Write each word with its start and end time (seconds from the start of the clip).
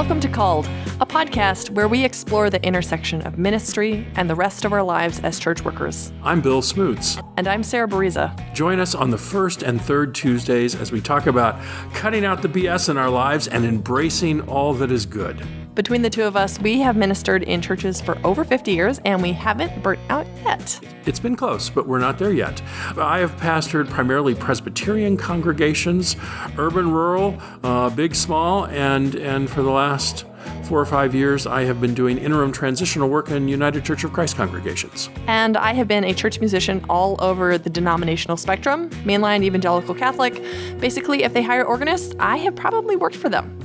Welcome 0.00 0.20
to 0.20 0.28
Called, 0.28 0.64
a 0.98 1.04
podcast 1.04 1.68
where 1.68 1.86
we 1.86 2.06
explore 2.06 2.48
the 2.48 2.64
intersection 2.64 3.20
of 3.26 3.36
ministry 3.36 4.08
and 4.14 4.30
the 4.30 4.34
rest 4.34 4.64
of 4.64 4.72
our 4.72 4.82
lives 4.82 5.20
as 5.20 5.38
church 5.38 5.62
workers. 5.62 6.10
I'm 6.22 6.40
Bill 6.40 6.62
Smoots. 6.62 7.18
And 7.36 7.46
I'm 7.46 7.62
Sarah 7.62 7.86
Bereza. 7.86 8.54
Join 8.54 8.80
us 8.80 8.94
on 8.94 9.10
the 9.10 9.18
first 9.18 9.62
and 9.62 9.78
third 9.78 10.14
Tuesdays 10.14 10.74
as 10.74 10.90
we 10.90 11.02
talk 11.02 11.26
about 11.26 11.62
cutting 11.92 12.24
out 12.24 12.40
the 12.40 12.48
BS 12.48 12.88
in 12.88 12.96
our 12.96 13.10
lives 13.10 13.46
and 13.46 13.66
embracing 13.66 14.40
all 14.48 14.72
that 14.72 14.90
is 14.90 15.04
good. 15.04 15.46
Between 15.74 16.02
the 16.02 16.10
two 16.10 16.24
of 16.24 16.36
us, 16.36 16.58
we 16.58 16.80
have 16.80 16.96
ministered 16.96 17.44
in 17.44 17.62
churches 17.62 18.00
for 18.00 18.18
over 18.24 18.44
50 18.44 18.72
years 18.72 19.00
and 19.04 19.22
we 19.22 19.32
haven't 19.32 19.82
burnt 19.82 20.00
out 20.08 20.26
yet. 20.44 20.80
It's 21.06 21.20
been 21.20 21.36
close, 21.36 21.70
but 21.70 21.86
we're 21.86 22.00
not 22.00 22.18
there 22.18 22.32
yet. 22.32 22.60
I 22.98 23.20
have 23.20 23.36
pastored 23.36 23.88
primarily 23.88 24.34
Presbyterian 24.34 25.16
congregations, 25.16 26.16
urban, 26.58 26.90
rural, 26.90 27.40
uh, 27.62 27.88
big, 27.90 28.16
small, 28.16 28.66
and, 28.66 29.14
and 29.14 29.48
for 29.48 29.62
the 29.62 29.70
last 29.70 30.26
four 30.64 30.80
or 30.80 30.86
five 30.86 31.14
years, 31.14 31.46
I 31.46 31.62
have 31.64 31.80
been 31.80 31.94
doing 31.94 32.18
interim 32.18 32.50
transitional 32.50 33.08
work 33.08 33.30
in 33.30 33.46
United 33.46 33.84
Church 33.84 34.02
of 34.02 34.12
Christ 34.12 34.36
congregations. 34.36 35.08
And 35.26 35.56
I 35.56 35.72
have 35.74 35.86
been 35.86 36.04
a 36.04 36.14
church 36.14 36.40
musician 36.40 36.84
all 36.88 37.16
over 37.22 37.58
the 37.58 37.70
denominational 37.70 38.36
spectrum 38.36 38.90
mainline, 39.04 39.44
evangelical, 39.44 39.94
Catholic. 39.94 40.42
Basically, 40.78 41.22
if 41.22 41.32
they 41.32 41.42
hire 41.42 41.64
organists, 41.64 42.14
I 42.18 42.38
have 42.38 42.56
probably 42.56 42.96
worked 42.96 43.16
for 43.16 43.28
them. 43.28 43.56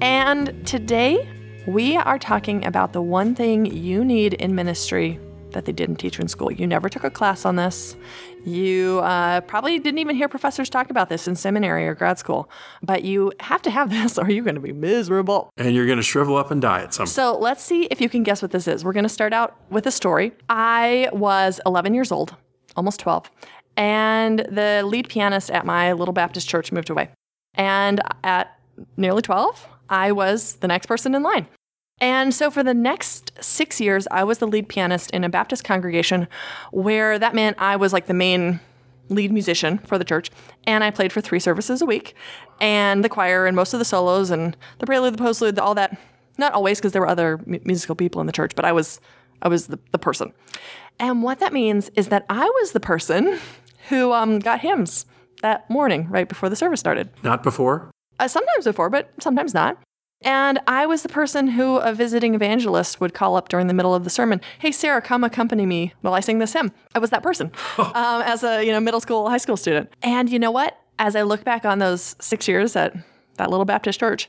And 0.00 0.66
today, 0.66 1.28
we 1.66 1.96
are 1.96 2.18
talking 2.18 2.64
about 2.64 2.92
the 2.92 3.02
one 3.02 3.34
thing 3.34 3.66
you 3.66 4.04
need 4.04 4.34
in 4.34 4.54
ministry 4.54 5.18
that 5.50 5.64
they 5.64 5.72
didn't 5.72 5.96
teach 5.96 6.18
you 6.18 6.22
in 6.22 6.28
school. 6.28 6.52
You 6.52 6.66
never 6.66 6.88
took 6.88 7.02
a 7.02 7.10
class 7.10 7.44
on 7.44 7.56
this. 7.56 7.96
You 8.44 9.00
uh, 9.02 9.40
probably 9.42 9.78
didn't 9.78 9.98
even 9.98 10.14
hear 10.14 10.28
professors 10.28 10.68
talk 10.68 10.90
about 10.90 11.08
this 11.08 11.26
in 11.26 11.34
seminary 11.34 11.88
or 11.88 11.94
grad 11.94 12.18
school, 12.18 12.48
but 12.82 13.02
you 13.02 13.32
have 13.40 13.62
to 13.62 13.70
have 13.70 13.90
this 13.90 14.18
or 14.18 14.30
you're 14.30 14.44
going 14.44 14.54
to 14.54 14.60
be 14.60 14.72
miserable. 14.72 15.50
And 15.56 15.74
you're 15.74 15.86
going 15.86 15.98
to 15.98 16.04
shrivel 16.04 16.36
up 16.36 16.50
and 16.50 16.62
die 16.62 16.82
at 16.82 16.94
some 16.94 17.06
So 17.06 17.36
let's 17.36 17.64
see 17.64 17.84
if 17.84 18.00
you 18.00 18.08
can 18.08 18.22
guess 18.22 18.42
what 18.42 18.52
this 18.52 18.68
is. 18.68 18.84
We're 18.84 18.92
going 18.92 19.04
to 19.04 19.08
start 19.08 19.32
out 19.32 19.56
with 19.70 19.86
a 19.86 19.90
story. 19.90 20.32
I 20.48 21.08
was 21.12 21.60
11 21.66 21.94
years 21.94 22.12
old, 22.12 22.36
almost 22.76 23.00
12, 23.00 23.30
and 23.76 24.40
the 24.40 24.82
lead 24.84 25.08
pianist 25.08 25.50
at 25.50 25.66
my 25.66 25.92
little 25.92 26.14
Baptist 26.14 26.48
church 26.48 26.70
moved 26.70 26.90
away. 26.90 27.10
And 27.54 28.00
at 28.22 28.56
nearly 28.96 29.22
12, 29.22 29.66
I 29.88 30.12
was 30.12 30.56
the 30.56 30.68
next 30.68 30.86
person 30.86 31.14
in 31.14 31.22
line. 31.22 31.46
And 32.00 32.34
so 32.34 32.50
for 32.50 32.62
the 32.62 32.74
next 32.74 33.32
six 33.40 33.80
years, 33.80 34.06
I 34.10 34.22
was 34.22 34.38
the 34.38 34.46
lead 34.46 34.68
pianist 34.68 35.10
in 35.12 35.24
a 35.24 35.30
Baptist 35.30 35.64
congregation 35.64 36.28
where 36.70 37.18
that 37.18 37.34
meant 37.34 37.56
I 37.58 37.76
was 37.76 37.92
like 37.92 38.06
the 38.06 38.14
main 38.14 38.60
lead 39.08 39.32
musician 39.32 39.78
for 39.78 39.96
the 39.96 40.04
church. 40.04 40.30
And 40.66 40.84
I 40.84 40.90
played 40.90 41.12
for 41.12 41.20
three 41.22 41.40
services 41.40 41.80
a 41.80 41.86
week 41.86 42.14
and 42.60 43.02
the 43.02 43.08
choir 43.08 43.46
and 43.46 43.56
most 43.56 43.72
of 43.72 43.78
the 43.78 43.84
solos 43.84 44.30
and 44.30 44.56
the 44.78 44.86
prelude, 44.86 45.16
the 45.16 45.22
postlude, 45.22 45.58
all 45.58 45.74
that. 45.74 45.96
Not 46.38 46.52
always 46.52 46.78
because 46.78 46.92
there 46.92 47.00
were 47.00 47.08
other 47.08 47.40
mu- 47.46 47.60
musical 47.64 47.94
people 47.94 48.20
in 48.20 48.26
the 48.26 48.32
church, 48.32 48.54
but 48.54 48.66
I 48.66 48.72
was, 48.72 49.00
I 49.40 49.48
was 49.48 49.68
the, 49.68 49.78
the 49.92 49.98
person. 49.98 50.34
And 50.98 51.22
what 51.22 51.38
that 51.40 51.54
means 51.54 51.88
is 51.94 52.08
that 52.08 52.26
I 52.28 52.44
was 52.44 52.72
the 52.72 52.80
person 52.80 53.38
who 53.88 54.12
um, 54.12 54.38
got 54.40 54.60
hymns 54.60 55.06
that 55.40 55.68
morning 55.70 56.08
right 56.10 56.28
before 56.28 56.50
the 56.50 56.56
service 56.56 56.80
started. 56.80 57.08
Not 57.22 57.42
before? 57.42 57.90
Uh, 58.18 58.28
sometimes 58.28 58.66
before, 58.66 58.90
but 58.90 59.10
sometimes 59.18 59.54
not. 59.54 59.78
And 60.22 60.58
I 60.66 60.86
was 60.86 61.02
the 61.02 61.08
person 61.08 61.48
who 61.48 61.76
a 61.76 61.92
visiting 61.92 62.34
evangelist 62.34 63.00
would 63.00 63.12
call 63.12 63.36
up 63.36 63.48
during 63.48 63.66
the 63.66 63.74
middle 63.74 63.94
of 63.94 64.04
the 64.04 64.10
sermon. 64.10 64.40
Hey, 64.58 64.72
Sarah, 64.72 65.02
come 65.02 65.24
accompany 65.24 65.66
me 65.66 65.92
while 66.00 66.14
I 66.14 66.20
sing 66.20 66.38
this 66.38 66.52
hymn. 66.52 66.72
I 66.94 66.98
was 66.98 67.10
that 67.10 67.22
person 67.22 67.52
um, 67.78 68.22
as 68.22 68.42
a 68.42 68.64
you 68.64 68.72
know 68.72 68.80
middle 68.80 69.00
school, 69.00 69.28
high 69.28 69.36
school 69.36 69.56
student. 69.56 69.90
And 70.02 70.30
you 70.30 70.38
know 70.38 70.50
what? 70.50 70.78
As 70.98 71.14
I 71.14 71.22
look 71.22 71.44
back 71.44 71.64
on 71.64 71.78
those 71.78 72.16
six 72.20 72.48
years 72.48 72.74
at 72.74 72.96
that 73.36 73.50
little 73.50 73.66
Baptist 73.66 74.00
church, 74.00 74.28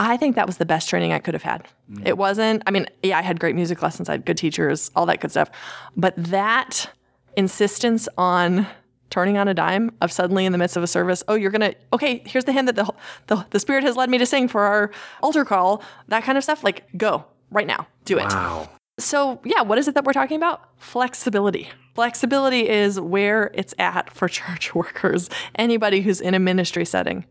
I 0.00 0.16
think 0.16 0.34
that 0.36 0.46
was 0.46 0.56
the 0.56 0.66
best 0.66 0.88
training 0.88 1.12
I 1.12 1.20
could 1.20 1.34
have 1.34 1.42
had. 1.42 1.68
Mm. 1.92 2.06
It 2.06 2.18
wasn't. 2.18 2.62
I 2.66 2.72
mean, 2.72 2.86
yeah, 3.02 3.18
I 3.18 3.22
had 3.22 3.38
great 3.38 3.54
music 3.54 3.82
lessons. 3.82 4.08
I 4.08 4.12
had 4.12 4.24
good 4.24 4.38
teachers, 4.38 4.90
all 4.96 5.06
that 5.06 5.20
good 5.20 5.30
stuff. 5.30 5.50
But 5.96 6.14
that 6.16 6.90
insistence 7.36 8.08
on 8.18 8.66
turning 9.10 9.36
on 9.36 9.48
a 9.48 9.54
dime 9.54 9.92
of 10.00 10.10
suddenly 10.10 10.46
in 10.46 10.52
the 10.52 10.58
midst 10.58 10.76
of 10.76 10.82
a 10.82 10.86
service, 10.86 11.22
oh, 11.28 11.34
you're 11.34 11.50
gonna 11.50 11.74
okay, 11.92 12.22
here's 12.24 12.44
the 12.44 12.52
hymn 12.52 12.66
that 12.66 12.76
the, 12.76 12.92
the 13.26 13.46
the 13.50 13.60
Spirit 13.60 13.84
has 13.84 13.96
led 13.96 14.08
me 14.08 14.18
to 14.18 14.26
sing 14.26 14.48
for 14.48 14.62
our 14.62 14.90
altar 15.22 15.44
call, 15.44 15.82
that 16.08 16.22
kind 16.22 16.38
of 16.38 16.44
stuff. 16.44 16.64
Like, 16.64 16.84
go 16.96 17.24
right 17.50 17.66
now, 17.66 17.86
do 18.04 18.18
it. 18.18 18.24
Wow. 18.24 18.68
So 18.98 19.40
yeah, 19.44 19.62
what 19.62 19.78
is 19.78 19.88
it 19.88 19.94
that 19.94 20.04
we're 20.04 20.12
talking 20.12 20.36
about? 20.36 20.62
Flexibility. 20.78 21.68
Flexibility 21.94 22.68
is 22.68 23.00
where 23.00 23.50
it's 23.54 23.74
at 23.78 24.10
for 24.10 24.28
church 24.40 24.74
workers, 24.74 25.28
anybody 25.56 26.00
who's 26.00 26.20
in 26.20 26.34
a 26.34 26.38
ministry 26.38 26.84
setting. 26.84 27.26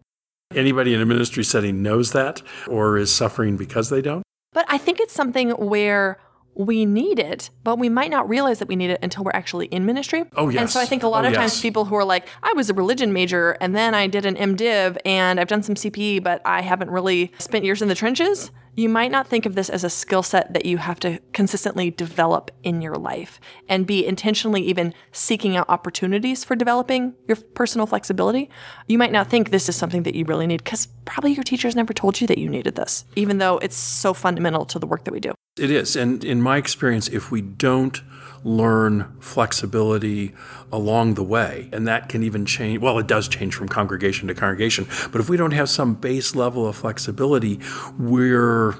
Anybody 0.55 0.95
in 0.95 1.01
a 1.01 1.05
ministry 1.05 1.43
setting 1.43 1.83
knows 1.83 2.11
that 2.13 2.41
or 2.67 2.97
is 2.97 3.13
suffering 3.13 3.55
because 3.55 3.89
they 3.89 4.01
don't? 4.01 4.23
But 4.51 4.65
I 4.67 4.79
think 4.79 4.99
it's 4.99 5.13
something 5.13 5.51
where 5.51 6.19
we 6.59 6.85
need 6.85 7.19
it, 7.19 7.49
but 7.63 7.79
we 7.79 7.87
might 7.87 8.11
not 8.11 8.27
realize 8.27 8.59
that 8.59 8.67
we 8.67 8.75
need 8.75 8.89
it 8.89 8.99
until 9.01 9.23
we're 9.23 9.31
actually 9.33 9.67
in 9.67 9.85
ministry. 9.85 10.25
Oh, 10.35 10.49
yes. 10.49 10.59
And 10.59 10.69
so 10.69 10.81
I 10.81 10.85
think 10.85 11.03
a 11.03 11.07
lot 11.07 11.23
oh, 11.23 11.29
of 11.29 11.33
yes. 11.33 11.39
times 11.39 11.61
people 11.61 11.85
who 11.85 11.95
are 11.95 12.03
like, 12.03 12.27
I 12.43 12.51
was 12.51 12.69
a 12.69 12.73
religion 12.73 13.13
major 13.13 13.51
and 13.61 13.73
then 13.73 13.95
I 13.95 14.07
did 14.07 14.25
an 14.25 14.35
MDiv 14.35 14.97
and 15.05 15.39
I've 15.39 15.47
done 15.47 15.63
some 15.63 15.75
CPE, 15.75 16.21
but 16.21 16.41
I 16.43 16.59
haven't 16.59 16.91
really 16.91 17.31
spent 17.39 17.63
years 17.63 17.81
in 17.81 17.87
the 17.87 17.95
trenches. 17.95 18.51
You 18.75 18.89
might 18.89 19.11
not 19.11 19.27
think 19.27 19.45
of 19.45 19.55
this 19.55 19.69
as 19.69 19.83
a 19.83 19.89
skill 19.89 20.23
set 20.23 20.53
that 20.53 20.65
you 20.65 20.77
have 20.77 20.99
to 21.01 21.19
consistently 21.33 21.91
develop 21.91 22.51
in 22.63 22.81
your 22.81 22.95
life 22.95 23.39
and 23.67 23.85
be 23.85 24.05
intentionally 24.05 24.61
even 24.61 24.93
seeking 25.11 25.57
out 25.57 25.67
opportunities 25.69 26.43
for 26.43 26.55
developing 26.55 27.13
your 27.27 27.35
personal 27.35 27.87
flexibility. 27.87 28.49
You 28.87 28.97
might 28.97 29.11
not 29.11 29.27
think 29.27 29.49
this 29.49 29.69
is 29.69 29.75
something 29.75 30.03
that 30.03 30.15
you 30.15 30.25
really 30.25 30.47
need 30.47 30.63
because 30.63 30.87
probably 31.05 31.33
your 31.33 31.43
teachers 31.43 31.75
never 31.75 31.93
told 31.93 32.21
you 32.21 32.27
that 32.27 32.37
you 32.37 32.49
needed 32.49 32.75
this, 32.75 33.05
even 33.15 33.37
though 33.39 33.57
it's 33.57 33.75
so 33.75 34.13
fundamental 34.13 34.65
to 34.65 34.79
the 34.79 34.87
work 34.87 35.03
that 35.03 35.11
we 35.11 35.19
do. 35.19 35.33
It 35.57 35.71
is. 35.71 35.95
And 35.95 36.23
in 36.23 36.41
my 36.41 36.57
experience, 36.57 37.07
if 37.07 37.31
we 37.31 37.41
don't 37.41 38.01
learn 38.43 39.15
flexibility 39.19 40.33
along 40.71 41.15
the 41.15 41.23
way, 41.23 41.69
and 41.73 41.87
that 41.87 42.09
can 42.09 42.23
even 42.23 42.45
change, 42.45 42.79
well, 42.81 42.99
it 42.99 43.07
does 43.07 43.27
change 43.27 43.55
from 43.55 43.67
congregation 43.67 44.27
to 44.27 44.33
congregation, 44.33 44.87
but 45.11 45.19
if 45.19 45.29
we 45.29 45.37
don't 45.37 45.51
have 45.51 45.69
some 45.69 45.93
base 45.95 46.35
level 46.35 46.67
of 46.67 46.75
flexibility, 46.75 47.59
we're 47.97 48.75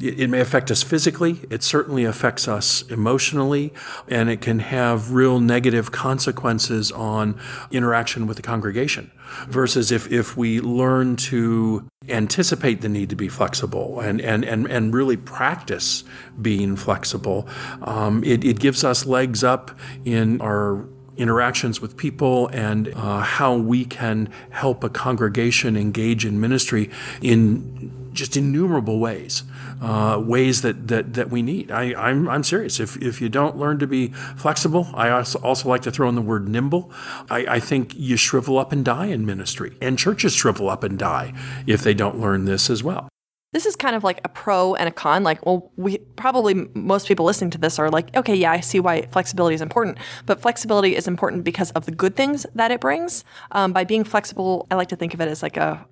it 0.00 0.28
may 0.28 0.40
affect 0.40 0.70
us 0.70 0.82
physically, 0.82 1.40
it 1.50 1.62
certainly 1.62 2.04
affects 2.04 2.46
us 2.46 2.82
emotionally, 2.82 3.72
and 4.06 4.28
it 4.28 4.40
can 4.40 4.58
have 4.58 5.12
real 5.12 5.40
negative 5.40 5.90
consequences 5.90 6.92
on 6.92 7.38
interaction 7.70 8.26
with 8.26 8.36
the 8.36 8.42
congregation. 8.42 9.10
Versus 9.48 9.90
if, 9.92 10.10
if 10.10 10.36
we 10.36 10.60
learn 10.60 11.16
to 11.16 11.86
anticipate 12.08 12.80
the 12.80 12.88
need 12.88 13.10
to 13.10 13.16
be 13.16 13.28
flexible 13.28 14.00
and, 14.00 14.20
and, 14.20 14.44
and, 14.44 14.66
and 14.66 14.94
really 14.94 15.16
practice 15.16 16.04
being 16.40 16.76
flexible, 16.76 17.48
um, 17.82 18.22
it, 18.24 18.44
it 18.44 18.58
gives 18.58 18.84
us 18.84 19.06
legs 19.06 19.42
up 19.42 19.78
in 20.04 20.40
our 20.40 20.86
interactions 21.18 21.80
with 21.80 21.96
people 21.96 22.46
and 22.48 22.88
uh, 22.94 23.20
how 23.20 23.56
we 23.56 23.84
can 23.84 24.30
help 24.50 24.84
a 24.84 24.88
congregation 24.88 25.76
engage 25.76 26.24
in 26.24 26.40
ministry 26.40 26.88
in 27.20 27.92
just 28.18 28.36
innumerable 28.36 28.98
ways, 28.98 29.44
uh, 29.80 30.22
ways 30.24 30.62
that, 30.62 30.88
that, 30.88 31.14
that 31.14 31.30
we 31.30 31.40
need. 31.40 31.70
I, 31.70 31.94
I'm, 31.94 32.28
I'm 32.28 32.42
serious. 32.42 32.80
If, 32.80 33.00
if 33.00 33.20
you 33.20 33.28
don't 33.28 33.56
learn 33.56 33.78
to 33.78 33.86
be 33.86 34.08
flexible, 34.36 34.88
I 34.94 35.10
also, 35.10 35.38
also 35.38 35.68
like 35.68 35.82
to 35.82 35.90
throw 35.90 36.08
in 36.08 36.14
the 36.14 36.22
word 36.22 36.48
nimble. 36.48 36.92
I, 37.30 37.46
I 37.48 37.60
think 37.60 37.94
you 37.94 38.16
shrivel 38.16 38.58
up 38.58 38.72
and 38.72 38.84
die 38.84 39.06
in 39.06 39.24
ministry, 39.24 39.76
and 39.80 39.98
churches 39.98 40.34
shrivel 40.34 40.68
up 40.68 40.84
and 40.84 40.98
die 40.98 41.32
if 41.66 41.82
they 41.82 41.94
don't 41.94 42.20
learn 42.20 42.44
this 42.44 42.68
as 42.68 42.82
well. 42.82 43.08
This 43.52 43.64
is 43.64 43.76
kind 43.76 43.96
of 43.96 44.04
like 44.04 44.20
a 44.24 44.28
pro 44.28 44.74
and 44.74 44.88
a 44.88 44.92
con. 44.92 45.22
Like, 45.22 45.44
well, 45.46 45.72
we 45.76 45.98
probably 46.16 46.68
most 46.74 47.08
people 47.08 47.24
listening 47.24 47.50
to 47.52 47.58
this 47.58 47.78
are 47.78 47.88
like, 47.88 48.14
okay, 48.14 48.34
yeah, 48.34 48.52
I 48.52 48.60
see 48.60 48.78
why 48.78 49.06
flexibility 49.06 49.54
is 49.54 49.62
important. 49.62 49.96
But 50.26 50.42
flexibility 50.42 50.94
is 50.94 51.08
important 51.08 51.44
because 51.44 51.70
of 51.70 51.86
the 51.86 51.92
good 51.92 52.14
things 52.14 52.44
that 52.54 52.70
it 52.70 52.80
brings. 52.80 53.24
Um, 53.52 53.72
by 53.72 53.84
being 53.84 54.04
flexible, 54.04 54.66
I 54.70 54.74
like 54.74 54.88
to 54.88 54.96
think 54.96 55.14
of 55.14 55.22
it 55.22 55.28
as 55.28 55.42
like 55.42 55.56
a 55.56 55.86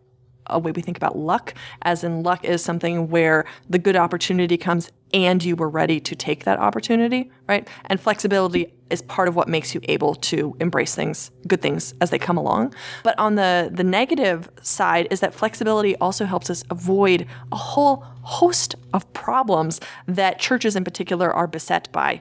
a 0.49 0.59
way 0.59 0.73
we 0.73 0.83
think 0.83 0.97
about 0.97 1.17
luck, 1.17 1.55
as 1.83 2.05
in 2.05 2.23
luck 2.23 2.45
is 2.45 2.63
something 2.63 3.09
where 3.09 3.45
the 3.69 3.79
good 3.79 3.97
opportunity 3.97 4.57
comes 4.57 4.91
and 5.13 5.43
you 5.45 5.57
were 5.57 5.69
ready 5.69 6.01
to 6.01 6.17
take 6.17 6.45
that 6.45 6.59
opportunity, 6.59 7.31
right? 7.49 7.69
And 7.87 8.01
flexibility 8.01 8.73
is 8.91 9.03
part 9.03 9.29
of 9.29 9.35
what 9.35 9.49
makes 9.49 9.75
you 9.75 9.81
able 9.85 10.15
to 10.15 10.57
embrace 10.61 10.95
things, 10.95 11.31
good 11.47 11.61
things 11.61 11.95
as 12.01 12.11
they 12.11 12.19
come 12.19 12.37
along. 12.37 12.75
But 13.03 13.19
on 13.19 13.35
the 13.35 13.71
the 13.73 13.85
negative 13.85 14.49
side 14.63 15.09
is 15.11 15.21
that 15.21 15.35
flexibility 15.35 15.97
also 15.97 16.25
helps 16.25 16.51
us 16.51 16.63
avoid 16.71 17.27
a 17.53 17.57
whole 17.57 18.05
host 18.23 18.75
of 18.93 19.13
problems 19.13 19.81
that 20.07 20.39
churches 20.39 20.77
in 20.77 20.85
particular 20.85 21.33
are 21.33 21.47
beset 21.47 21.91
by. 21.93 22.21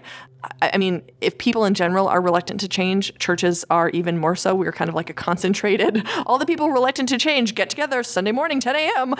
I 0.61 0.77
mean, 0.77 1.01
if 1.21 1.37
people 1.39 1.65
in 1.65 1.73
general 1.73 2.07
are 2.07 2.21
reluctant 2.21 2.59
to 2.59 2.67
change, 2.67 3.17
churches 3.17 3.65
are 3.71 3.89
even 3.89 4.17
more 4.17 4.35
so. 4.35 4.53
We're 4.53 4.71
kind 4.71 4.89
of 4.89 4.95
like 4.95 5.09
a 5.09 5.13
concentrated, 5.13 6.05
all 6.27 6.37
the 6.37 6.45
people 6.45 6.69
reluctant 6.69 7.09
to 7.09 7.17
change 7.17 7.55
get 7.55 7.69
together 7.69 8.03
Sunday 8.03 8.31
morning, 8.31 8.59
10 8.59 8.75
a.m. 8.75 9.15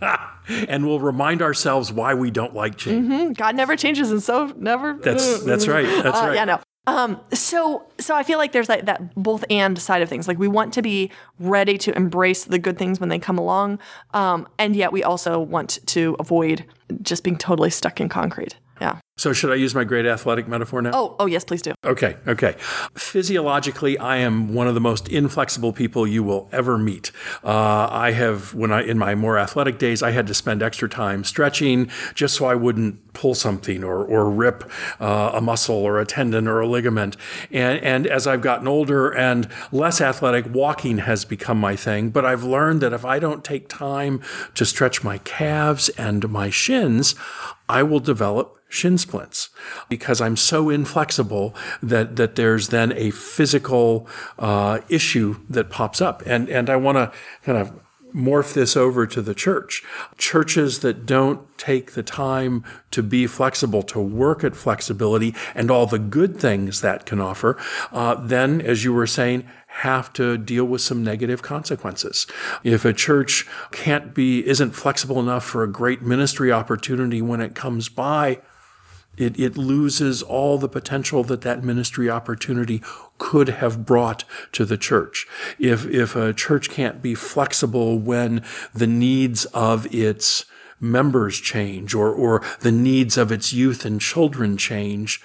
and 0.68 0.86
we'll 0.86 1.00
remind 1.00 1.42
ourselves 1.42 1.92
why 1.92 2.14
we 2.14 2.30
don't 2.30 2.54
like 2.54 2.76
change. 2.76 3.06
Mm-hmm. 3.06 3.32
God 3.32 3.56
never 3.56 3.76
changes, 3.76 4.10
and 4.10 4.22
so 4.22 4.52
never. 4.56 4.93
That's 5.02 5.42
that's 5.44 5.68
right. 5.68 5.86
That's 5.86 6.18
uh, 6.18 6.26
right. 6.26 6.34
Yeah, 6.34 6.44
no. 6.44 6.60
Um, 6.86 7.20
so 7.32 7.86
so 7.98 8.14
I 8.14 8.22
feel 8.22 8.38
like 8.38 8.52
there's 8.52 8.68
like 8.68 8.84
that 8.86 9.14
both 9.14 9.44
and 9.48 9.78
side 9.78 10.02
of 10.02 10.08
things. 10.08 10.28
Like 10.28 10.38
we 10.38 10.48
want 10.48 10.74
to 10.74 10.82
be 10.82 11.10
ready 11.38 11.78
to 11.78 11.96
embrace 11.96 12.44
the 12.44 12.58
good 12.58 12.76
things 12.76 13.00
when 13.00 13.08
they 13.08 13.18
come 13.18 13.38
along, 13.38 13.78
um, 14.12 14.46
and 14.58 14.76
yet 14.76 14.92
we 14.92 15.02
also 15.02 15.40
want 15.40 15.78
to 15.86 16.16
avoid 16.18 16.64
just 17.02 17.24
being 17.24 17.38
totally 17.38 17.70
stuck 17.70 18.00
in 18.00 18.08
concrete. 18.08 18.56
Yeah. 18.80 18.98
So, 19.16 19.32
should 19.32 19.52
I 19.52 19.54
use 19.54 19.76
my 19.76 19.84
great 19.84 20.06
athletic 20.06 20.48
metaphor 20.48 20.82
now? 20.82 20.90
Oh, 20.92 21.14
oh 21.20 21.26
yes, 21.26 21.44
please 21.44 21.62
do. 21.62 21.72
Okay, 21.84 22.16
okay. 22.26 22.56
Physiologically, 22.96 23.96
I 23.96 24.16
am 24.16 24.52
one 24.52 24.66
of 24.66 24.74
the 24.74 24.80
most 24.80 25.06
inflexible 25.08 25.72
people 25.72 26.04
you 26.04 26.24
will 26.24 26.48
ever 26.50 26.76
meet. 26.76 27.12
Uh, 27.44 27.86
I 27.88 28.10
have, 28.10 28.54
when 28.54 28.72
I 28.72 28.82
in 28.82 28.98
my 28.98 29.14
more 29.14 29.38
athletic 29.38 29.78
days, 29.78 30.02
I 30.02 30.10
had 30.10 30.26
to 30.26 30.34
spend 30.34 30.64
extra 30.64 30.88
time 30.88 31.22
stretching 31.22 31.90
just 32.16 32.34
so 32.34 32.46
I 32.46 32.56
wouldn't 32.56 33.12
pull 33.12 33.36
something 33.36 33.84
or 33.84 34.04
or 34.04 34.28
rip 34.28 34.68
uh, 34.98 35.30
a 35.32 35.40
muscle 35.40 35.76
or 35.76 36.00
a 36.00 36.04
tendon 36.04 36.48
or 36.48 36.58
a 36.58 36.66
ligament. 36.66 37.16
And 37.52 37.78
and 37.84 38.08
as 38.08 38.26
I've 38.26 38.42
gotten 38.42 38.66
older 38.66 39.10
and 39.10 39.48
less 39.70 40.00
athletic, 40.00 40.52
walking 40.52 40.98
has 40.98 41.24
become 41.24 41.60
my 41.60 41.76
thing. 41.76 42.10
But 42.10 42.24
I've 42.24 42.42
learned 42.42 42.80
that 42.80 42.92
if 42.92 43.04
I 43.04 43.20
don't 43.20 43.44
take 43.44 43.68
time 43.68 44.20
to 44.56 44.66
stretch 44.66 45.04
my 45.04 45.18
calves 45.18 45.88
and 45.90 46.28
my 46.28 46.50
shins, 46.50 47.14
I 47.68 47.84
will 47.84 48.00
develop 48.00 48.58
shin 48.74 48.98
because 49.88 50.20
I'm 50.20 50.36
so 50.36 50.70
inflexible 50.70 51.54
that 51.82 52.16
that 52.16 52.36
there's 52.36 52.68
then 52.68 52.92
a 52.92 53.10
physical 53.10 54.08
uh, 54.38 54.80
issue 54.88 55.36
that 55.48 55.70
pops 55.70 56.00
up, 56.00 56.22
and 56.26 56.48
and 56.48 56.70
I 56.70 56.76
want 56.76 56.96
to 56.96 57.12
kind 57.44 57.58
of 57.58 57.80
morph 58.14 58.54
this 58.54 58.76
over 58.76 59.06
to 59.06 59.20
the 59.20 59.34
church. 59.34 59.82
Churches 60.16 60.78
that 60.80 61.04
don't 61.04 61.40
take 61.58 61.92
the 61.92 62.02
time 62.02 62.64
to 62.92 63.02
be 63.02 63.26
flexible, 63.26 63.82
to 63.82 64.00
work 64.00 64.44
at 64.44 64.54
flexibility 64.54 65.34
and 65.54 65.70
all 65.70 65.86
the 65.86 65.98
good 65.98 66.36
things 66.36 66.80
that 66.80 67.06
can 67.06 67.20
offer, 67.20 67.58
uh, 67.92 68.14
then, 68.14 68.60
as 68.60 68.84
you 68.84 68.92
were 68.92 69.06
saying, 69.06 69.44
have 69.66 70.12
to 70.12 70.38
deal 70.38 70.64
with 70.64 70.80
some 70.80 71.02
negative 71.02 71.42
consequences. 71.42 72.28
If 72.62 72.84
a 72.84 72.92
church 72.92 73.46
can't 73.72 74.14
be, 74.14 74.46
isn't 74.46 74.70
flexible 74.70 75.18
enough 75.18 75.44
for 75.44 75.64
a 75.64 75.68
great 75.68 76.00
ministry 76.00 76.52
opportunity 76.52 77.20
when 77.20 77.40
it 77.40 77.56
comes 77.56 77.88
by, 77.88 78.40
it, 79.16 79.38
it 79.38 79.56
loses 79.56 80.22
all 80.22 80.58
the 80.58 80.68
potential 80.68 81.22
that 81.24 81.42
that 81.42 81.64
ministry 81.64 82.10
opportunity 82.10 82.82
could 83.18 83.48
have 83.48 83.86
brought 83.86 84.24
to 84.52 84.64
the 84.64 84.76
church. 84.76 85.26
If, 85.58 85.86
if 85.86 86.16
a 86.16 86.32
church 86.32 86.70
can't 86.70 87.00
be 87.00 87.14
flexible 87.14 87.98
when 87.98 88.42
the 88.74 88.86
needs 88.86 89.44
of 89.46 89.92
its 89.94 90.44
members 90.80 91.40
change 91.40 91.94
or, 91.94 92.12
or 92.12 92.42
the 92.60 92.72
needs 92.72 93.16
of 93.16 93.32
its 93.32 93.52
youth 93.52 93.84
and 93.84 94.00
children 94.00 94.56
change, 94.56 95.22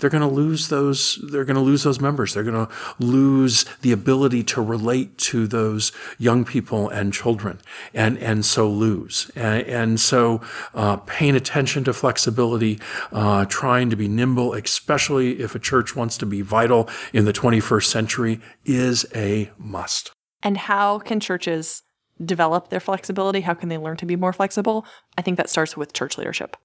they're 0.00 0.10
going 0.10 0.20
to 0.22 0.26
lose 0.26 0.68
those 0.68 1.18
they're 1.30 1.44
going 1.44 1.56
to 1.56 1.62
lose 1.62 1.82
those 1.82 2.00
members. 2.00 2.34
They're 2.34 2.44
going 2.44 2.66
to 2.66 2.72
lose 2.98 3.64
the 3.82 3.92
ability 3.92 4.42
to 4.44 4.62
relate 4.62 5.18
to 5.18 5.46
those 5.46 5.92
young 6.18 6.44
people 6.44 6.88
and 6.88 7.12
children 7.12 7.60
and 7.94 8.18
and 8.18 8.44
so 8.44 8.68
lose. 8.68 9.30
And, 9.34 9.66
and 9.66 10.00
so 10.00 10.40
uh, 10.74 10.96
paying 10.96 11.36
attention 11.36 11.84
to 11.84 11.92
flexibility 11.92 12.80
uh, 13.12 13.44
trying 13.46 13.90
to 13.90 13.96
be 13.96 14.08
nimble 14.08 14.54
especially 14.54 15.40
if 15.40 15.54
a 15.54 15.58
church 15.58 15.94
wants 15.94 16.18
to 16.18 16.26
be 16.26 16.40
vital 16.40 16.88
in 17.12 17.24
the 17.24 17.32
21st 17.32 17.84
century 17.84 18.40
is 18.64 19.06
a 19.14 19.50
must. 19.58 20.10
And 20.42 20.56
how 20.56 20.98
can 20.98 21.20
churches 21.20 21.82
develop 22.22 22.68
their 22.68 22.80
flexibility? 22.80 23.40
How 23.42 23.54
can 23.54 23.68
they 23.68 23.78
learn 23.78 23.96
to 23.98 24.06
be 24.06 24.16
more 24.16 24.32
flexible? 24.32 24.86
I 25.16 25.22
think 25.22 25.36
that 25.36 25.50
starts 25.50 25.76
with 25.76 25.92
church 25.92 26.18
leadership 26.18 26.56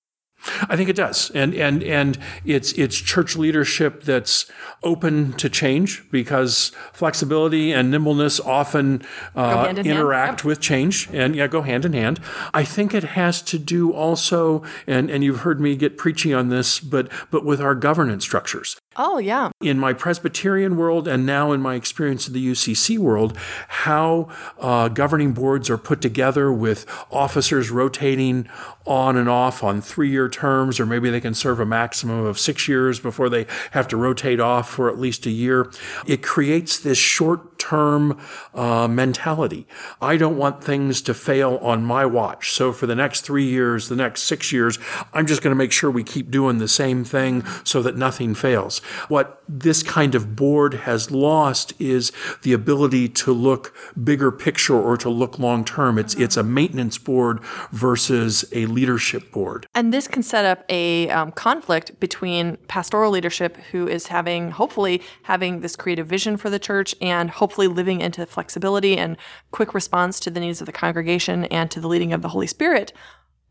I 0.70 0.76
think 0.76 0.90
it 0.90 0.96
does, 0.96 1.32
and 1.32 1.54
and 1.56 1.82
and 1.84 2.20
it's 2.46 2.74
it's 2.74 2.96
church 2.98 3.36
leadership 3.36 4.04
that's 4.04 4.52
open 4.84 5.34
to 5.34 5.50
change 5.50 6.04
because 6.12 6.72
flexibility 6.94 7.72
and 7.72 7.90
nimbleness 7.90 8.40
often 8.40 9.02
uh, 9.36 9.74
interact 9.78 10.42
yep. 10.42 10.46
with 10.46 10.60
change, 10.60 11.10
and 11.12 11.36
yeah, 11.36 11.48
go 11.48 11.62
hand 11.62 11.86
in 11.86 11.94
hand. 11.94 12.20
I 12.54 12.64
think 12.64 12.94
it 12.94 13.04
has 13.04 13.42
to 13.44 13.58
do 13.58 13.92
also, 13.92 14.64
and 14.86 15.10
and 15.10 15.24
you've 15.24 15.40
heard 15.40 15.60
me 15.60 15.76
get 15.76 15.98
preachy 15.98 16.34
on 16.34 16.50
this, 16.50 16.80
but 16.80 17.12
but 17.32 17.44
with 17.44 17.60
our 17.60 17.74
governance 17.74 18.24
structures. 18.24 18.78
Oh, 18.98 19.18
yeah. 19.18 19.50
In 19.62 19.78
my 19.78 19.94
Presbyterian 19.94 20.78
world 20.78 21.08
and 21.08 21.26
now 21.26 21.52
in 21.52 21.62
my 21.62 21.76
experience 21.76 22.28
in 22.28 22.34
the 22.34 22.52
UCC 22.52 22.98
world, 22.98 23.38
how 23.68 24.30
uh, 24.60 24.88
governing 24.88 25.34
boards 25.34 25.70
are 25.70 25.78
put 25.78 26.02
together 26.02 26.52
with 26.52 26.86
officers 27.12 27.72
rotating 27.72 28.48
on 28.86 29.18
and 29.18 29.28
off 29.28 29.64
on 29.64 29.82
three 29.82 30.10
year 30.10 30.30
terms, 30.30 30.80
or 30.80 30.86
maybe 30.86 31.10
they 31.10 31.20
can 31.20 31.34
serve 31.34 31.60
a 31.60 31.66
maximum 31.66 32.26
of 32.26 32.40
six 32.40 32.68
years 32.68 33.00
before 33.00 33.30
they 33.30 33.46
have 33.72 33.88
to 33.90 33.98
rotate 33.98 34.40
off 34.40 34.70
for 34.70 34.90
at 34.90 34.98
least 34.98 35.26
a 35.26 35.32
year. 35.32 35.72
It 36.06 36.24
creates 36.24 36.80
this 36.80 36.98
short 36.98 37.55
term 37.58 38.20
uh, 38.54 38.88
mentality. 38.88 39.68
I 40.02 40.18
don't 40.18 40.38
want 40.38 40.64
things 40.64 41.02
to 41.04 41.14
fail 41.14 41.58
on 41.62 41.84
my 41.84 42.06
watch. 42.06 42.52
So 42.52 42.72
for 42.72 42.88
the 42.88 42.96
next 42.96 43.22
three 43.22 43.46
years, 43.46 43.90
the 43.90 43.96
next 43.96 44.24
six 44.24 44.52
years, 44.52 44.80
I'm 45.14 45.26
just 45.26 45.42
going 45.42 45.52
to 45.52 45.58
make 45.58 45.72
sure 45.72 45.90
we 45.92 46.04
keep 46.04 46.32
doing 46.32 46.58
the 46.58 46.68
same 46.68 47.04
thing 47.04 47.44
so 47.64 47.82
that 47.82 47.98
nothing 47.98 48.36
fails. 48.36 48.80
What 49.08 49.42
this 49.48 49.84
kind 49.84 50.16
of 50.16 50.36
board 50.36 50.74
has 50.74 51.12
lost 51.12 51.74
is 51.80 52.12
the 52.44 52.54
ability 52.54 53.10
to 53.10 53.34
look 53.34 53.76
bigger 54.04 54.32
picture 54.32 54.80
or 54.80 54.98
to 54.98 55.10
look 55.10 55.40
long 55.40 55.66
term. 55.66 55.98
It's 55.98 56.16
it's 56.16 56.38
a 56.38 56.44
maintenance 56.44 56.98
board 56.98 57.44
versus 57.72 58.46
a 58.52 58.66
leadership 58.66 59.32
board. 59.32 59.68
And 59.76 59.94
this 59.94 60.08
can 60.08 60.24
set 60.24 60.46
up 60.46 60.66
a 60.70 61.10
um, 61.10 61.32
conflict 61.32 62.00
between 62.00 62.58
pastoral 62.68 63.12
leadership, 63.12 63.58
who 63.72 63.88
is 63.88 64.08
having 64.08 64.52
hopefully 64.52 65.02
having 65.24 65.62
this 65.62 65.76
creative 65.76 66.08
vision 66.08 66.38
for 66.38 66.50
the 66.50 66.60
church 66.60 66.96
and 67.02 67.30
living 67.68 68.02
into 68.02 68.26
flexibility 68.26 68.98
and 68.98 69.18
quick 69.52 69.74
response 69.74 70.20
to 70.22 70.30
the 70.30 70.40
needs 70.40 70.62
of 70.62 70.66
the 70.66 70.72
congregation 70.72 71.46
and 71.46 71.72
to 71.72 71.80
the 71.80 71.88
leading 71.88 72.14
of 72.14 72.22
the 72.22 72.30
Holy 72.30 72.48
Spirit. 72.48 72.94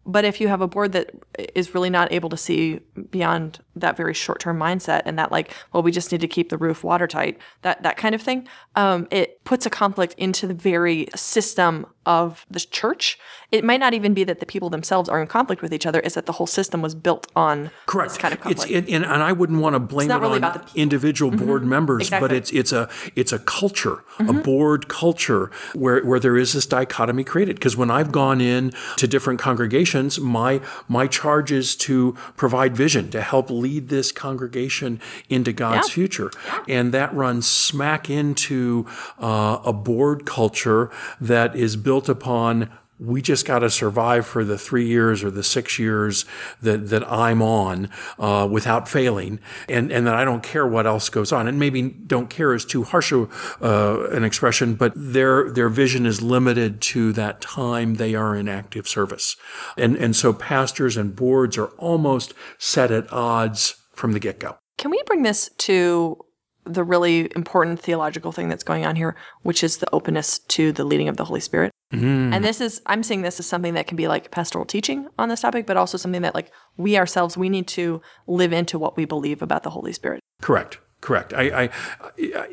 But 0.06 0.24
if 0.24 0.40
you 0.40 0.48
have 0.48 0.60
a 0.60 0.68
board 0.68 0.92
that 0.92 1.10
is 1.54 1.74
really 1.74 1.90
not 1.90 2.12
able 2.12 2.28
to 2.28 2.36
see 2.36 2.80
beyond 3.10 3.60
that 3.76 3.96
very 3.96 4.14
short-term 4.14 4.58
mindset 4.58 5.02
and 5.04 5.18
that 5.18 5.32
like, 5.32 5.52
well, 5.72 5.82
we 5.82 5.90
just 5.92 6.12
need 6.12 6.20
to 6.20 6.28
keep 6.28 6.48
the 6.48 6.58
roof 6.58 6.84
watertight, 6.84 7.38
that 7.62 7.82
that 7.82 7.96
kind 7.96 8.14
of 8.14 8.22
thing, 8.22 8.46
um, 8.76 9.06
it 9.10 9.42
puts 9.44 9.66
a 9.66 9.70
conflict 9.70 10.14
into 10.16 10.46
the 10.46 10.54
very 10.54 11.08
system 11.14 11.86
of 12.06 12.44
the 12.50 12.60
church. 12.60 13.18
It 13.50 13.64
might 13.64 13.80
not 13.80 13.94
even 13.94 14.14
be 14.14 14.24
that 14.24 14.40
the 14.40 14.46
people 14.46 14.70
themselves 14.70 15.08
are 15.08 15.20
in 15.20 15.26
conflict 15.26 15.62
with 15.62 15.72
each 15.72 15.86
other; 15.86 16.00
is 16.00 16.14
that 16.14 16.26
the 16.26 16.32
whole 16.32 16.46
system 16.46 16.82
was 16.82 16.94
built 16.94 17.30
on 17.34 17.70
correct 17.86 18.10
this 18.10 18.18
kind 18.18 18.34
of 18.34 18.40
conflict. 18.40 18.70
It's, 18.70 18.92
and, 18.92 19.04
and 19.04 19.22
I 19.22 19.32
wouldn't 19.32 19.60
want 19.60 19.74
to 19.74 19.80
blame 19.80 20.10
it 20.10 20.14
really 20.16 20.42
on 20.42 20.64
individual 20.74 21.30
mm-hmm. 21.30 21.46
board 21.46 21.64
members, 21.64 22.02
exactly. 22.02 22.28
but 22.28 22.34
it's 22.34 22.52
it's 22.52 22.72
a 22.72 22.88
it's 23.14 23.32
a 23.32 23.38
culture, 23.38 24.04
mm-hmm. 24.18 24.28
a 24.28 24.42
board 24.42 24.88
culture 24.88 25.50
where 25.74 26.04
where 26.04 26.20
there 26.20 26.36
is 26.36 26.52
this 26.52 26.66
dichotomy 26.66 27.24
created. 27.24 27.56
Because 27.56 27.76
when 27.76 27.90
I've 27.90 28.12
gone 28.12 28.40
in 28.40 28.72
to 28.96 29.06
different 29.06 29.40
congregations, 29.40 30.20
my 30.20 30.60
my 30.88 31.06
charge 31.06 31.52
is 31.52 31.76
to 31.76 32.12
provide 32.36 32.76
vision 32.76 33.10
to 33.10 33.22
help 33.22 33.50
lead 33.64 33.88
this 33.88 34.12
congregation 34.12 35.00
into 35.28 35.52
God's 35.52 35.88
yeah. 35.88 35.94
future, 35.94 36.30
and 36.68 36.92
that 36.92 37.14
runs 37.14 37.46
smack 37.46 38.10
into 38.10 38.86
uh, 39.18 39.58
a 39.64 39.72
board 39.72 40.26
culture 40.26 40.90
that 41.20 41.56
is 41.56 41.76
built 41.76 42.08
upon 42.08 42.70
we 42.98 43.20
just 43.20 43.46
got 43.46 43.60
to 43.60 43.70
survive 43.70 44.26
for 44.26 44.44
the 44.44 44.56
three 44.56 44.86
years 44.86 45.24
or 45.24 45.30
the 45.30 45.42
six 45.42 45.78
years 45.78 46.24
that, 46.62 46.88
that 46.90 47.10
I'm 47.10 47.42
on 47.42 47.90
uh, 48.18 48.48
without 48.50 48.88
failing, 48.88 49.40
and, 49.68 49.90
and 49.90 50.06
that 50.06 50.14
I 50.14 50.24
don't 50.24 50.42
care 50.42 50.66
what 50.66 50.86
else 50.86 51.08
goes 51.08 51.32
on. 51.32 51.48
And 51.48 51.58
maybe 51.58 51.82
don't 51.82 52.30
care 52.30 52.54
is 52.54 52.64
too 52.64 52.84
harsh 52.84 53.12
a, 53.12 53.28
uh, 53.60 54.08
an 54.12 54.24
expression, 54.24 54.74
but 54.74 54.92
their 54.94 55.50
their 55.50 55.68
vision 55.68 56.06
is 56.06 56.22
limited 56.22 56.80
to 56.80 57.12
that 57.14 57.40
time 57.40 57.94
they 57.94 58.14
are 58.14 58.36
in 58.36 58.48
active 58.48 58.88
service, 58.88 59.36
and 59.76 59.96
and 59.96 60.14
so 60.14 60.32
pastors 60.32 60.96
and 60.96 61.16
boards 61.16 61.58
are 61.58 61.68
almost 61.78 62.32
set 62.58 62.90
at 62.90 63.12
odds 63.12 63.76
from 63.92 64.12
the 64.12 64.20
get 64.20 64.38
go. 64.38 64.56
Can 64.78 64.90
we 64.90 65.02
bring 65.06 65.22
this 65.22 65.50
to 65.58 66.24
the 66.64 66.84
really 66.84 67.30
important 67.36 67.80
theological 67.80 68.32
thing 68.32 68.48
that's 68.48 68.64
going 68.64 68.86
on 68.86 68.96
here, 68.96 69.16
which 69.42 69.62
is 69.62 69.78
the 69.78 69.90
openness 69.92 70.38
to 70.38 70.72
the 70.72 70.84
leading 70.84 71.08
of 71.08 71.16
the 71.16 71.24
Holy 71.24 71.40
Spirit. 71.40 71.70
Mm. 71.92 72.34
And 72.34 72.44
this 72.44 72.60
is, 72.60 72.80
I'm 72.86 73.02
seeing 73.02 73.22
this 73.22 73.38
as 73.38 73.46
something 73.46 73.74
that 73.74 73.86
can 73.86 73.96
be 73.96 74.08
like 74.08 74.30
pastoral 74.30 74.64
teaching 74.64 75.08
on 75.18 75.28
this 75.28 75.42
topic, 75.42 75.66
but 75.66 75.76
also 75.76 75.98
something 75.98 76.22
that 76.22 76.34
like 76.34 76.50
we 76.76 76.96
ourselves, 76.96 77.36
we 77.36 77.48
need 77.48 77.68
to 77.68 78.00
live 78.26 78.52
into 78.52 78.78
what 78.78 78.96
we 78.96 79.04
believe 79.04 79.42
about 79.42 79.62
the 79.62 79.70
Holy 79.70 79.92
Spirit. 79.92 80.20
Correct. 80.40 80.78
Correct. 81.00 81.34
I, 81.34 81.64
I 81.64 81.70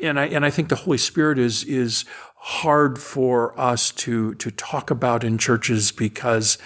and 0.02 0.20
I 0.20 0.26
and 0.26 0.44
I 0.44 0.50
think 0.50 0.68
the 0.68 0.76
Holy 0.76 0.98
Spirit 0.98 1.38
is 1.38 1.64
is 1.64 2.04
hard 2.36 2.98
for 2.98 3.58
us 3.58 3.90
to 3.92 4.34
to 4.34 4.50
talk 4.50 4.90
about 4.90 5.24
in 5.24 5.38
churches 5.38 5.90
because 5.90 6.58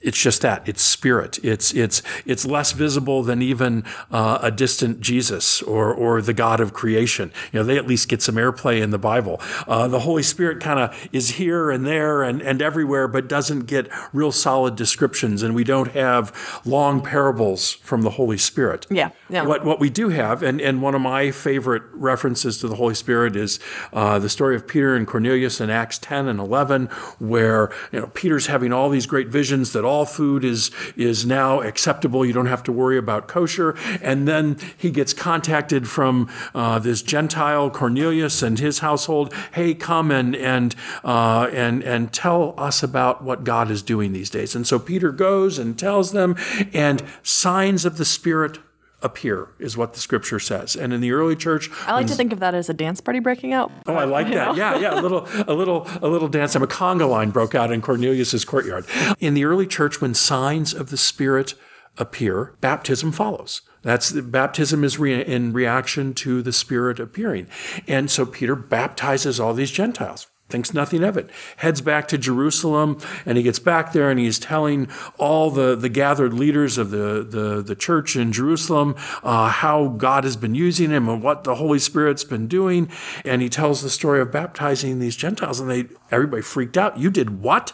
it's 0.00 0.18
just 0.18 0.40
that 0.42 0.66
it's 0.66 0.80
spirit. 0.80 1.38
It's 1.44 1.74
it's 1.74 2.02
it's 2.24 2.46
less 2.46 2.72
visible 2.72 3.22
than 3.22 3.42
even 3.42 3.84
uh, 4.10 4.38
a 4.40 4.50
distant 4.50 5.00
Jesus 5.00 5.60
or 5.62 5.92
or 5.92 6.22
the 6.22 6.32
God 6.32 6.60
of 6.60 6.72
creation. 6.72 7.32
You 7.52 7.60
know, 7.60 7.64
they 7.64 7.76
at 7.76 7.86
least 7.86 8.08
get 8.08 8.22
some 8.22 8.36
airplay 8.36 8.80
in 8.80 8.90
the 8.90 8.98
Bible. 8.98 9.40
Uh, 9.68 9.88
the 9.88 10.00
Holy 10.00 10.22
Spirit 10.22 10.60
kind 10.60 10.80
of 10.80 11.08
is 11.12 11.32
here 11.32 11.70
and 11.70 11.86
there 11.86 12.22
and 12.22 12.40
and 12.40 12.62
everywhere, 12.62 13.08
but 13.08 13.28
doesn't 13.28 13.66
get 13.66 13.88
real 14.12 14.32
solid 14.32 14.74
descriptions, 14.74 15.42
and 15.42 15.54
we 15.54 15.64
don't 15.64 15.92
have 15.92 16.62
long 16.64 17.02
parables 17.02 17.72
from 17.72 18.00
the 18.02 18.10
Holy 18.10 18.38
Spirit. 18.38 18.86
Yeah, 18.90 19.10
yeah. 19.28 19.42
What 19.42 19.64
what 19.66 19.80
we 19.80 19.90
do 19.90 20.08
have, 20.08 20.42
and 20.42 20.62
and 20.62 20.80
one 20.80 20.94
of 20.94 21.02
my 21.02 21.30
favorite 21.30 21.82
references 21.92 22.58
to 22.60 22.68
the 22.68 22.76
Holy 22.76 22.94
Spirit 22.94 23.36
is 23.36 23.60
uh, 23.92 24.18
the 24.18 24.30
story 24.30 24.56
of 24.56 24.66
Peter 24.66 24.96
and 24.96 25.06
Cornelius 25.06 25.60
in 25.60 25.68
Acts 25.68 25.98
ten 25.98 26.26
and 26.26 26.40
eleven, 26.40 26.86
where 27.18 27.70
you 27.92 28.00
know 28.00 28.06
Peter's 28.06 28.46
having 28.46 28.72
all 28.72 28.88
these 28.88 29.04
great 29.04 29.28
visions 29.28 29.74
that 29.74 29.84
all 29.90 30.06
food 30.06 30.44
is 30.44 30.70
is 30.96 31.26
now 31.26 31.60
acceptable. 31.60 32.24
You 32.24 32.32
don't 32.32 32.46
have 32.46 32.62
to 32.64 32.72
worry 32.72 32.96
about 32.96 33.26
kosher. 33.26 33.76
And 34.00 34.28
then 34.28 34.56
he 34.76 34.90
gets 34.90 35.12
contacted 35.12 35.88
from 35.88 36.30
uh, 36.54 36.78
this 36.78 37.02
Gentile 37.02 37.70
Cornelius 37.70 38.42
and 38.42 38.58
his 38.58 38.78
household. 38.78 39.34
Hey, 39.52 39.74
come 39.74 40.10
and 40.10 40.36
and 40.36 40.74
uh, 41.04 41.50
and 41.52 41.82
and 41.82 42.12
tell 42.12 42.54
us 42.56 42.82
about 42.82 43.22
what 43.22 43.44
God 43.44 43.70
is 43.70 43.82
doing 43.82 44.12
these 44.12 44.30
days. 44.30 44.54
And 44.54 44.66
so 44.66 44.78
Peter 44.78 45.12
goes 45.12 45.58
and 45.58 45.78
tells 45.78 46.12
them, 46.12 46.36
and 46.72 47.02
signs 47.22 47.84
of 47.84 47.96
the 47.96 48.04
Spirit 48.04 48.58
appear, 49.02 49.48
is 49.58 49.76
what 49.76 49.94
the 49.94 50.00
scripture 50.00 50.38
says. 50.38 50.76
And 50.76 50.92
in 50.92 51.00
the 51.00 51.12
early 51.12 51.36
church, 51.36 51.70
I 51.86 51.92
like 51.92 52.06
to 52.08 52.14
think 52.14 52.32
of 52.32 52.40
that 52.40 52.54
as 52.54 52.68
a 52.68 52.74
dance 52.74 53.00
party 53.00 53.18
breaking 53.18 53.52
out. 53.52 53.70
Oh, 53.86 53.94
I 53.94 54.04
like 54.04 54.28
that. 54.28 54.56
Yeah, 54.56 54.78
yeah. 54.78 54.98
A 54.98 55.00
little, 55.02 55.26
a 55.46 55.54
little, 55.54 55.86
a 56.02 56.08
little 56.08 56.28
dance. 56.28 56.54
I'm 56.54 56.62
A 56.62 56.66
conga 56.66 57.08
line 57.08 57.30
broke 57.30 57.54
out 57.54 57.72
in 57.72 57.80
Cornelius's 57.80 58.44
courtyard. 58.44 58.86
In 59.18 59.34
the 59.34 59.44
early 59.44 59.66
church, 59.66 60.00
when 60.00 60.14
signs 60.14 60.74
of 60.74 60.90
the 60.90 60.96
Spirit 60.96 61.54
appear, 61.98 62.54
baptism 62.60 63.12
follows. 63.12 63.62
That's 63.82 64.10
the 64.10 64.22
baptism 64.22 64.84
is 64.84 64.98
re- 64.98 65.24
in 65.24 65.52
reaction 65.52 66.12
to 66.14 66.42
the 66.42 66.52
Spirit 66.52 67.00
appearing, 67.00 67.46
and 67.88 68.10
so 68.10 68.26
Peter 68.26 68.54
baptizes 68.54 69.40
all 69.40 69.54
these 69.54 69.70
Gentiles 69.70 70.26
thinks 70.50 70.74
nothing 70.74 71.02
of 71.04 71.16
it, 71.16 71.30
heads 71.58 71.80
back 71.80 72.08
to 72.08 72.18
Jerusalem, 72.18 72.98
and 73.24 73.38
he 73.38 73.44
gets 73.44 73.58
back 73.58 73.92
there 73.92 74.10
and 74.10 74.18
he's 74.18 74.38
telling 74.38 74.88
all 75.18 75.50
the, 75.50 75.76
the 75.76 75.88
gathered 75.88 76.34
leaders 76.34 76.78
of 76.78 76.90
the, 76.90 77.26
the, 77.28 77.62
the 77.62 77.74
church 77.74 78.16
in 78.16 78.32
Jerusalem 78.32 78.94
uh, 79.22 79.48
how 79.48 79.88
God 79.88 80.24
has 80.24 80.36
been 80.36 80.54
using 80.54 80.90
him 80.90 81.08
and 81.08 81.22
what 81.22 81.44
the 81.44 81.56
Holy 81.56 81.78
Spirit's 81.78 82.24
been 82.24 82.46
doing. 82.46 82.90
And 83.24 83.42
he 83.42 83.48
tells 83.48 83.82
the 83.82 83.90
story 83.90 84.20
of 84.20 84.32
baptizing 84.32 84.98
these 84.98 85.16
Gentiles, 85.16 85.60
and 85.60 85.70
they 85.70 85.88
everybody 86.10 86.42
freaked 86.42 86.76
out. 86.76 86.98
You 86.98 87.10
did 87.10 87.42
what? 87.42 87.72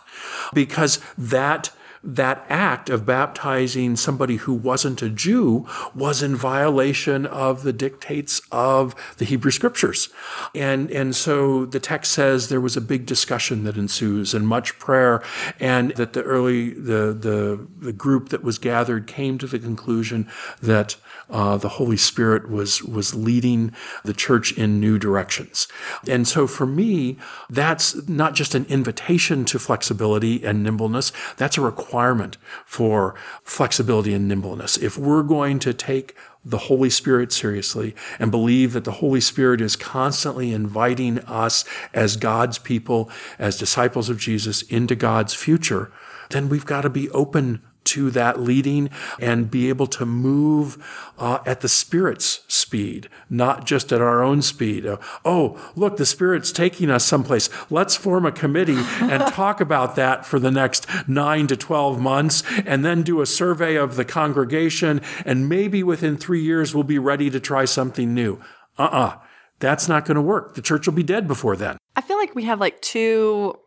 Because 0.52 1.00
that 1.16 1.70
that 2.06 2.46
act 2.48 2.88
of 2.88 3.04
baptizing 3.04 3.96
somebody 3.96 4.36
who 4.36 4.54
wasn't 4.54 5.02
a 5.02 5.10
Jew 5.10 5.66
was 5.94 6.22
in 6.22 6.36
violation 6.36 7.26
of 7.26 7.64
the 7.64 7.72
dictates 7.72 8.40
of 8.52 8.94
the 9.18 9.24
Hebrew 9.24 9.50
scriptures. 9.50 10.08
And, 10.54 10.90
and 10.92 11.16
so 11.16 11.66
the 11.66 11.80
text 11.80 12.12
says 12.12 12.48
there 12.48 12.60
was 12.60 12.76
a 12.76 12.80
big 12.80 13.06
discussion 13.06 13.64
that 13.64 13.76
ensues 13.76 14.34
and 14.34 14.46
much 14.46 14.78
prayer, 14.78 15.22
and 15.58 15.90
that 15.96 16.12
the 16.12 16.22
early, 16.22 16.70
the, 16.70 17.12
the, 17.12 17.66
the 17.78 17.92
group 17.92 18.28
that 18.28 18.44
was 18.44 18.58
gathered 18.58 19.06
came 19.08 19.36
to 19.38 19.46
the 19.46 19.58
conclusion 19.58 20.28
that 20.62 20.96
uh, 21.28 21.56
the 21.56 21.70
Holy 21.70 21.96
Spirit 21.96 22.48
was, 22.48 22.84
was 22.84 23.14
leading 23.14 23.72
the 24.04 24.14
church 24.14 24.56
in 24.56 24.78
new 24.78 24.96
directions. 24.96 25.66
And 26.06 26.28
so 26.28 26.46
for 26.46 26.66
me, 26.66 27.16
that's 27.50 28.08
not 28.08 28.34
just 28.34 28.54
an 28.54 28.64
invitation 28.68 29.44
to 29.46 29.58
flexibility 29.58 30.44
and 30.44 30.62
nimbleness, 30.62 31.12
that's 31.36 31.58
a 31.58 31.60
requirement 31.96 32.36
for 32.66 33.14
flexibility 33.42 34.12
and 34.12 34.28
nimbleness. 34.28 34.76
If 34.76 34.98
we're 34.98 35.22
going 35.22 35.58
to 35.60 35.72
take 35.72 36.14
the 36.44 36.58
Holy 36.58 36.90
Spirit 36.90 37.32
seriously 37.32 37.94
and 38.18 38.30
believe 38.30 38.74
that 38.74 38.84
the 38.84 39.00
Holy 39.00 39.20
Spirit 39.20 39.62
is 39.62 39.76
constantly 39.76 40.52
inviting 40.52 41.20
us 41.20 41.64
as 41.94 42.16
God's 42.16 42.58
people, 42.58 43.10
as 43.38 43.58
disciples 43.58 44.10
of 44.10 44.18
Jesus 44.18 44.60
into 44.62 44.94
God's 44.94 45.32
future, 45.32 45.90
then 46.28 46.50
we've 46.50 46.66
got 46.66 46.82
to 46.82 46.90
be 46.90 47.08
open 47.10 47.62
to 47.86 48.10
that 48.10 48.40
leading 48.40 48.90
and 49.20 49.50
be 49.50 49.68
able 49.68 49.86
to 49.86 50.06
move 50.06 51.12
uh, 51.18 51.38
at 51.46 51.60
the 51.60 51.68
Spirit's 51.68 52.42
speed, 52.48 53.08
not 53.30 53.64
just 53.64 53.92
at 53.92 54.00
our 54.00 54.22
own 54.22 54.42
speed. 54.42 54.86
Uh, 54.86 54.98
oh, 55.24 55.58
look, 55.74 55.96
the 55.96 56.06
Spirit's 56.06 56.52
taking 56.52 56.90
us 56.90 57.04
someplace. 57.04 57.48
Let's 57.70 57.96
form 57.96 58.26
a 58.26 58.32
committee 58.32 58.82
and 59.00 59.22
talk 59.32 59.60
about 59.60 59.96
that 59.96 60.26
for 60.26 60.38
the 60.38 60.50
next 60.50 60.86
nine 61.08 61.46
to 61.46 61.56
12 61.56 62.00
months 62.00 62.42
and 62.64 62.84
then 62.84 63.02
do 63.02 63.20
a 63.20 63.26
survey 63.26 63.76
of 63.76 63.96
the 63.96 64.04
congregation. 64.04 65.00
And 65.24 65.48
maybe 65.48 65.82
within 65.82 66.16
three 66.16 66.42
years, 66.42 66.74
we'll 66.74 66.84
be 66.84 66.98
ready 66.98 67.30
to 67.30 67.40
try 67.40 67.64
something 67.64 68.14
new. 68.14 68.40
Uh 68.78 68.82
uh-uh. 68.82 68.98
uh. 68.98 69.18
That's 69.58 69.88
not 69.88 70.04
going 70.04 70.16
to 70.16 70.22
work. 70.22 70.54
The 70.54 70.62
church 70.62 70.86
will 70.86 70.94
be 70.94 71.02
dead 71.02 71.26
before 71.26 71.56
then. 71.56 71.78
I 71.94 72.02
feel 72.02 72.18
like 72.18 72.34
we 72.34 72.44
have 72.44 72.60
like 72.60 72.80
two 72.82 73.58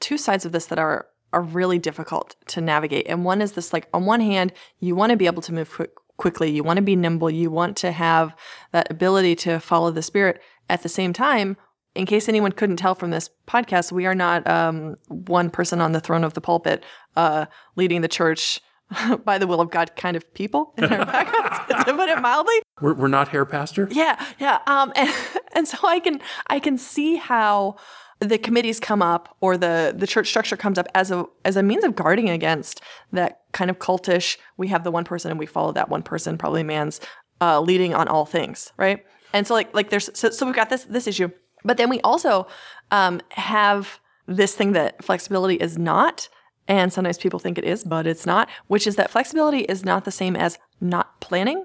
two 0.00 0.18
sides 0.18 0.44
of 0.44 0.52
this 0.52 0.66
that 0.66 0.78
are 0.78 1.06
are 1.32 1.42
really 1.42 1.78
difficult 1.78 2.36
to 2.48 2.60
navigate. 2.60 3.06
And 3.08 3.24
one 3.24 3.40
is 3.40 3.52
this 3.52 3.72
like, 3.72 3.88
on 3.92 4.04
one 4.04 4.20
hand, 4.20 4.52
you 4.80 4.94
want 4.94 5.10
to 5.10 5.16
be 5.16 5.26
able 5.26 5.42
to 5.42 5.52
move 5.52 5.70
quick, 5.70 5.90
quickly, 6.16 6.50
you 6.50 6.62
want 6.62 6.76
to 6.76 6.82
be 6.82 6.96
nimble, 6.96 7.30
you 7.30 7.50
want 7.50 7.76
to 7.78 7.92
have 7.92 8.34
that 8.72 8.90
ability 8.90 9.34
to 9.36 9.58
follow 9.58 9.90
the 9.90 10.02
spirit. 10.02 10.40
At 10.68 10.82
the 10.82 10.88
same 10.88 11.12
time, 11.12 11.56
in 11.94 12.06
case 12.06 12.28
anyone 12.28 12.52
couldn't 12.52 12.76
tell 12.76 12.94
from 12.94 13.10
this 13.10 13.28
podcast, 13.46 13.92
we 13.92 14.06
are 14.06 14.14
not 14.14 14.46
um, 14.46 14.96
one 15.08 15.50
person 15.50 15.80
on 15.80 15.92
the 15.92 16.00
throne 16.00 16.24
of 16.24 16.34
the 16.34 16.40
pulpit 16.40 16.84
uh, 17.16 17.46
leading 17.76 18.00
the 18.00 18.08
church 18.08 18.60
by 19.24 19.38
the 19.38 19.46
will 19.46 19.60
of 19.60 19.70
God 19.70 19.94
kind 19.96 20.16
of 20.16 20.34
people 20.34 20.74
in 20.78 20.84
our 20.84 21.04
backgrounds, 21.06 21.84
to 21.86 21.94
put 21.94 22.08
it 22.08 22.20
mildly. 22.20 22.54
We're, 22.80 22.94
we're 22.94 23.08
not 23.08 23.28
Herr 23.28 23.44
Pastor. 23.44 23.88
Yeah, 23.90 24.22
yeah. 24.38 24.60
Um, 24.66 24.92
and, 24.96 25.12
and 25.52 25.68
so 25.68 25.78
I 25.84 26.00
can 26.00 26.20
I 26.46 26.58
can 26.58 26.78
see 26.78 27.16
how 27.16 27.76
the 28.22 28.38
committees 28.38 28.78
come 28.78 29.02
up 29.02 29.36
or 29.40 29.56
the 29.56 29.92
the 29.96 30.06
church 30.06 30.28
structure 30.28 30.56
comes 30.56 30.78
up 30.78 30.88
as 30.94 31.10
a 31.10 31.24
as 31.44 31.56
a 31.56 31.62
means 31.62 31.84
of 31.84 31.96
guarding 31.96 32.30
against 32.30 32.80
that 33.12 33.40
kind 33.52 33.70
of 33.70 33.78
cultish 33.78 34.36
we 34.56 34.68
have 34.68 34.84
the 34.84 34.90
one 34.90 35.04
person 35.04 35.30
and 35.30 35.38
we 35.38 35.46
follow 35.46 35.72
that 35.72 35.88
one 35.88 36.02
person 36.02 36.38
probably 36.38 36.62
man's 36.62 37.00
uh, 37.40 37.60
leading 37.60 37.92
on 37.94 38.06
all 38.08 38.24
things 38.24 38.72
right? 38.76 39.04
And 39.32 39.46
so 39.46 39.54
like 39.54 39.74
like 39.74 39.90
there's 39.90 40.08
so, 40.14 40.30
so 40.30 40.46
we've 40.46 40.54
got 40.54 40.70
this 40.70 40.84
this 40.84 41.06
issue. 41.06 41.30
But 41.64 41.76
then 41.76 41.88
we 41.88 42.00
also 42.00 42.46
um, 42.90 43.20
have 43.30 44.00
this 44.26 44.54
thing 44.54 44.72
that 44.72 45.04
flexibility 45.04 45.56
is 45.56 45.78
not 45.78 46.28
and 46.68 46.92
sometimes 46.92 47.18
people 47.18 47.40
think 47.40 47.58
it 47.58 47.64
is 47.64 47.82
but 47.82 48.06
it's 48.06 48.24
not 48.24 48.48
which 48.68 48.86
is 48.86 48.94
that 48.94 49.10
flexibility 49.10 49.60
is 49.60 49.84
not 49.84 50.04
the 50.04 50.12
same 50.12 50.36
as 50.36 50.58
not 50.80 51.20
planning 51.20 51.64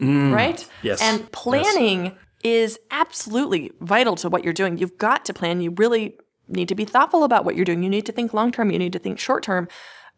mm, 0.00 0.32
right? 0.32 0.64
Yes. 0.82 1.02
And 1.02 1.30
planning 1.32 2.04
yes 2.04 2.14
is 2.42 2.78
absolutely 2.90 3.72
vital 3.80 4.16
to 4.16 4.28
what 4.28 4.44
you're 4.44 4.52
doing. 4.52 4.78
You've 4.78 4.98
got 4.98 5.24
to 5.26 5.34
plan. 5.34 5.60
You 5.60 5.72
really 5.72 6.16
need 6.48 6.68
to 6.68 6.74
be 6.74 6.84
thoughtful 6.84 7.24
about 7.24 7.44
what 7.44 7.54
you're 7.56 7.64
doing. 7.64 7.82
You 7.82 7.90
need 7.90 8.06
to 8.06 8.12
think 8.12 8.34
long 8.34 8.50
term, 8.50 8.70
you 8.70 8.78
need 8.78 8.92
to 8.92 8.98
think 8.98 9.18
short 9.18 9.42
term. 9.42 9.68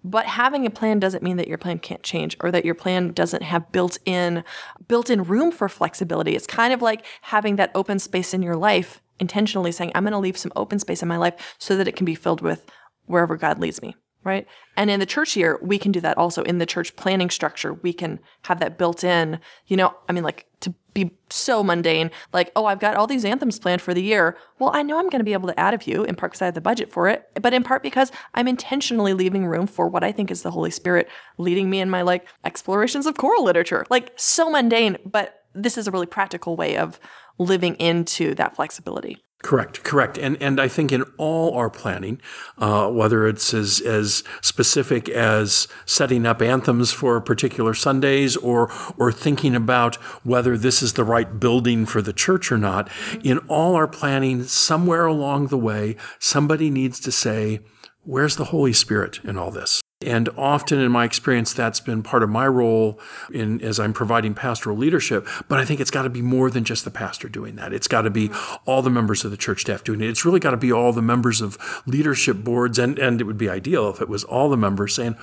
But 0.05 0.27
having 0.27 0.67
a 0.67 0.71
plan 0.71 0.99
doesn't 0.99 1.23
mean 1.23 1.37
that 1.37 1.47
your 1.47 1.59
plan 1.59 1.79
can't 1.79 2.03
change 2.03 2.37
or 2.41 2.51
that 2.51 2.65
your 2.65 2.75
plan 2.75 3.13
doesn't 3.13 3.43
have 3.43 3.71
built-in 3.71 4.43
built-in 4.89 5.23
room 5.25 5.53
for 5.53 5.69
flexibility. 5.69 6.35
It's 6.35 6.47
kind 6.47 6.73
of 6.73 6.83
like 6.83 7.05
having 7.23 7.57
that 7.57 7.71
open 7.75 8.01
space 8.01 8.35
in 8.35 8.43
your 8.43 8.57
life, 8.57 9.01
intentionally 9.21 9.71
saying, 9.71 9.93
I'm 9.95 10.03
going 10.03 10.13
to 10.13 10.19
leave 10.19 10.37
some 10.37 10.53
open 10.57 10.81
space 10.81 11.03
in 11.03 11.09
my 11.09 11.19
life 11.19 11.57
so 11.59 11.77
that 11.77 11.87
it 11.87 11.95
can 11.95 12.05
be 12.05 12.17
filled 12.17 12.41
with 12.41 12.67
wherever 13.07 13.37
God 13.37 13.61
leads 13.61 13.81
me 13.81 13.95
right? 14.25 14.47
And 14.77 14.91
in 14.91 15.01
the 15.01 15.07
church 15.07 15.37
year, 15.37 15.59
we 15.63 15.79
can 15.79 15.93
do 15.93 16.01
that 16.01 16.19
also 16.19 16.43
in 16.43 16.59
the 16.59 16.67
church 16.67 16.95
planning 16.97 17.31
structure. 17.31 17.75
We 17.75 17.93
can 17.93 18.21
have 18.43 18.61
that 18.61 18.79
built 18.79 19.05
in, 19.05 19.41
you 19.67 19.77
know, 19.77 19.95
I 20.09 20.13
mean, 20.13 20.25
like 20.25 20.47
to 20.61 20.75
be 20.95 21.11
so 21.31 21.63
mundane, 21.65 22.11
like, 22.33 22.53
oh, 22.55 22.67
I've 22.67 22.79
got 22.79 22.97
all 22.97 23.07
these 23.07 23.25
anthems 23.25 23.59
planned 23.59 23.83
for 23.83 23.95
the 23.95 24.03
year. 24.03 24.37
Well, 24.59 24.71
I 24.73 24.83
know 24.83 24.99
I'm 24.99 25.09
going 25.09 25.21
to 25.21 25.25
be 25.25 25.33
able 25.33 25.49
to 25.49 25.59
add 25.59 25.75
a 25.75 25.79
few 25.79 26.05
in 26.05 26.15
part 26.15 26.33
because 26.33 26.43
I 26.43 26.47
have 26.47 26.55
the 26.55 26.61
budget 26.61 26.91
for 26.91 27.09
it, 27.09 27.29
but 27.41 27.55
in 27.55 27.63
part 27.63 27.83
because 27.83 28.13
I'm 28.35 28.49
intentionally 28.49 29.13
leaving 29.13 29.47
room 29.47 29.67
for 29.67 29.89
what 29.89 30.05
I 30.05 30.13
think 30.13 30.31
is 30.31 30.43
the 30.43 30.51
Holy 30.51 30.71
Spirit 30.71 31.09
leading 31.39 31.69
me 31.71 31.81
in 31.81 31.91
my 31.91 32.03
like 32.03 32.29
explorations 32.45 33.07
of 33.07 33.17
choral 33.17 33.45
literature. 33.45 33.87
Like 33.91 34.13
so 34.17 34.51
mundane, 34.51 34.99
but 35.05 35.43
this 35.55 35.77
is 35.77 35.87
a 35.87 35.91
really 35.91 36.07
practical 36.07 36.57
way 36.57 36.77
of 36.77 37.01
living 37.39 37.75
into 37.77 38.35
that 38.37 38.55
flexibility. 38.55 39.19
Correct, 39.43 39.83
correct, 39.83 40.19
and 40.19 40.41
and 40.41 40.61
I 40.61 40.69
think 40.69 40.93
in 40.93 41.03
all 41.17 41.55
our 41.57 41.69
planning, 41.69 42.21
uh, 42.59 42.89
whether 42.89 43.27
it's 43.27 43.53
as 43.53 43.81
as 43.81 44.23
specific 44.41 45.09
as 45.09 45.67
setting 45.85 46.27
up 46.27 46.41
anthems 46.41 46.93
for 46.93 47.21
particular 47.21 47.75
Sundays, 47.75 48.37
or 48.37 48.71
or 48.97 49.11
thinking 49.11 49.57
about 49.57 49.97
whether 50.23 50.57
this 50.57 50.81
is 50.81 50.93
the 50.93 51.03
right 51.03 51.41
building 51.41 51.87
for 51.87 52.01
the 52.01 52.13
church 52.13 52.53
or 52.53 52.59
not, 52.59 52.89
in 53.25 53.39
all 53.49 53.75
our 53.75 53.89
planning, 53.89 54.45
somewhere 54.45 55.07
along 55.07 55.49
the 55.49 55.59
way, 55.59 55.97
somebody 56.21 56.71
needs 56.71 57.01
to 57.01 57.11
say, 57.11 57.59
"Where's 58.05 58.37
the 58.37 58.47
Holy 58.47 58.73
Spirit 58.73 59.19
in 59.25 59.37
all 59.37 59.51
this?" 59.51 59.82
And 60.03 60.29
often 60.37 60.81
in 60.81 60.91
my 60.91 61.05
experience, 61.05 61.53
that's 61.53 61.81
been 61.81 62.03
part 62.03 62.23
of 62.23 62.31
my 62.31 62.47
role 62.47 62.99
in 63.33 63.61
as 63.63 63.79
I'm 63.79 63.93
providing 63.93 64.35
pastoral 64.35 64.77
leadership. 64.77 65.27
But 65.49 65.59
I 65.59 65.65
think 65.65 65.81
it's 65.81 65.91
got 65.91 66.03
to 66.03 66.11
be 66.11 66.23
more 66.23 66.51
than 66.51 66.65
just 66.65 66.85
the 66.85 66.91
pastor 66.91 67.29
doing 67.29 67.57
that. 67.57 67.73
It's 67.73 67.89
got 67.89 68.03
to 68.03 68.11
be 68.11 68.31
all 68.67 68.83
the 68.83 68.91
members 68.91 69.25
of 69.25 69.31
the 69.31 69.37
church 69.37 69.63
staff 69.63 69.85
doing 69.85 70.01
it. 70.01 70.09
It's 70.09 70.25
really 70.25 70.41
got 70.41 70.51
to 70.51 70.57
be 70.57 70.73
all 70.73 70.93
the 70.93 71.03
members 71.03 71.41
of 71.41 71.83
leadership 71.87 72.39
boards. 72.39 72.79
And, 72.79 72.99
and 72.99 73.21
it 73.21 73.25
would 73.25 73.39
be 73.39 73.49
ideal 73.49 73.89
if 73.91 74.01
it 74.01 74.09
was 74.09 74.25
all 74.25 74.49
the 74.49 74.57
members 74.57 74.95
saying, 74.95 75.17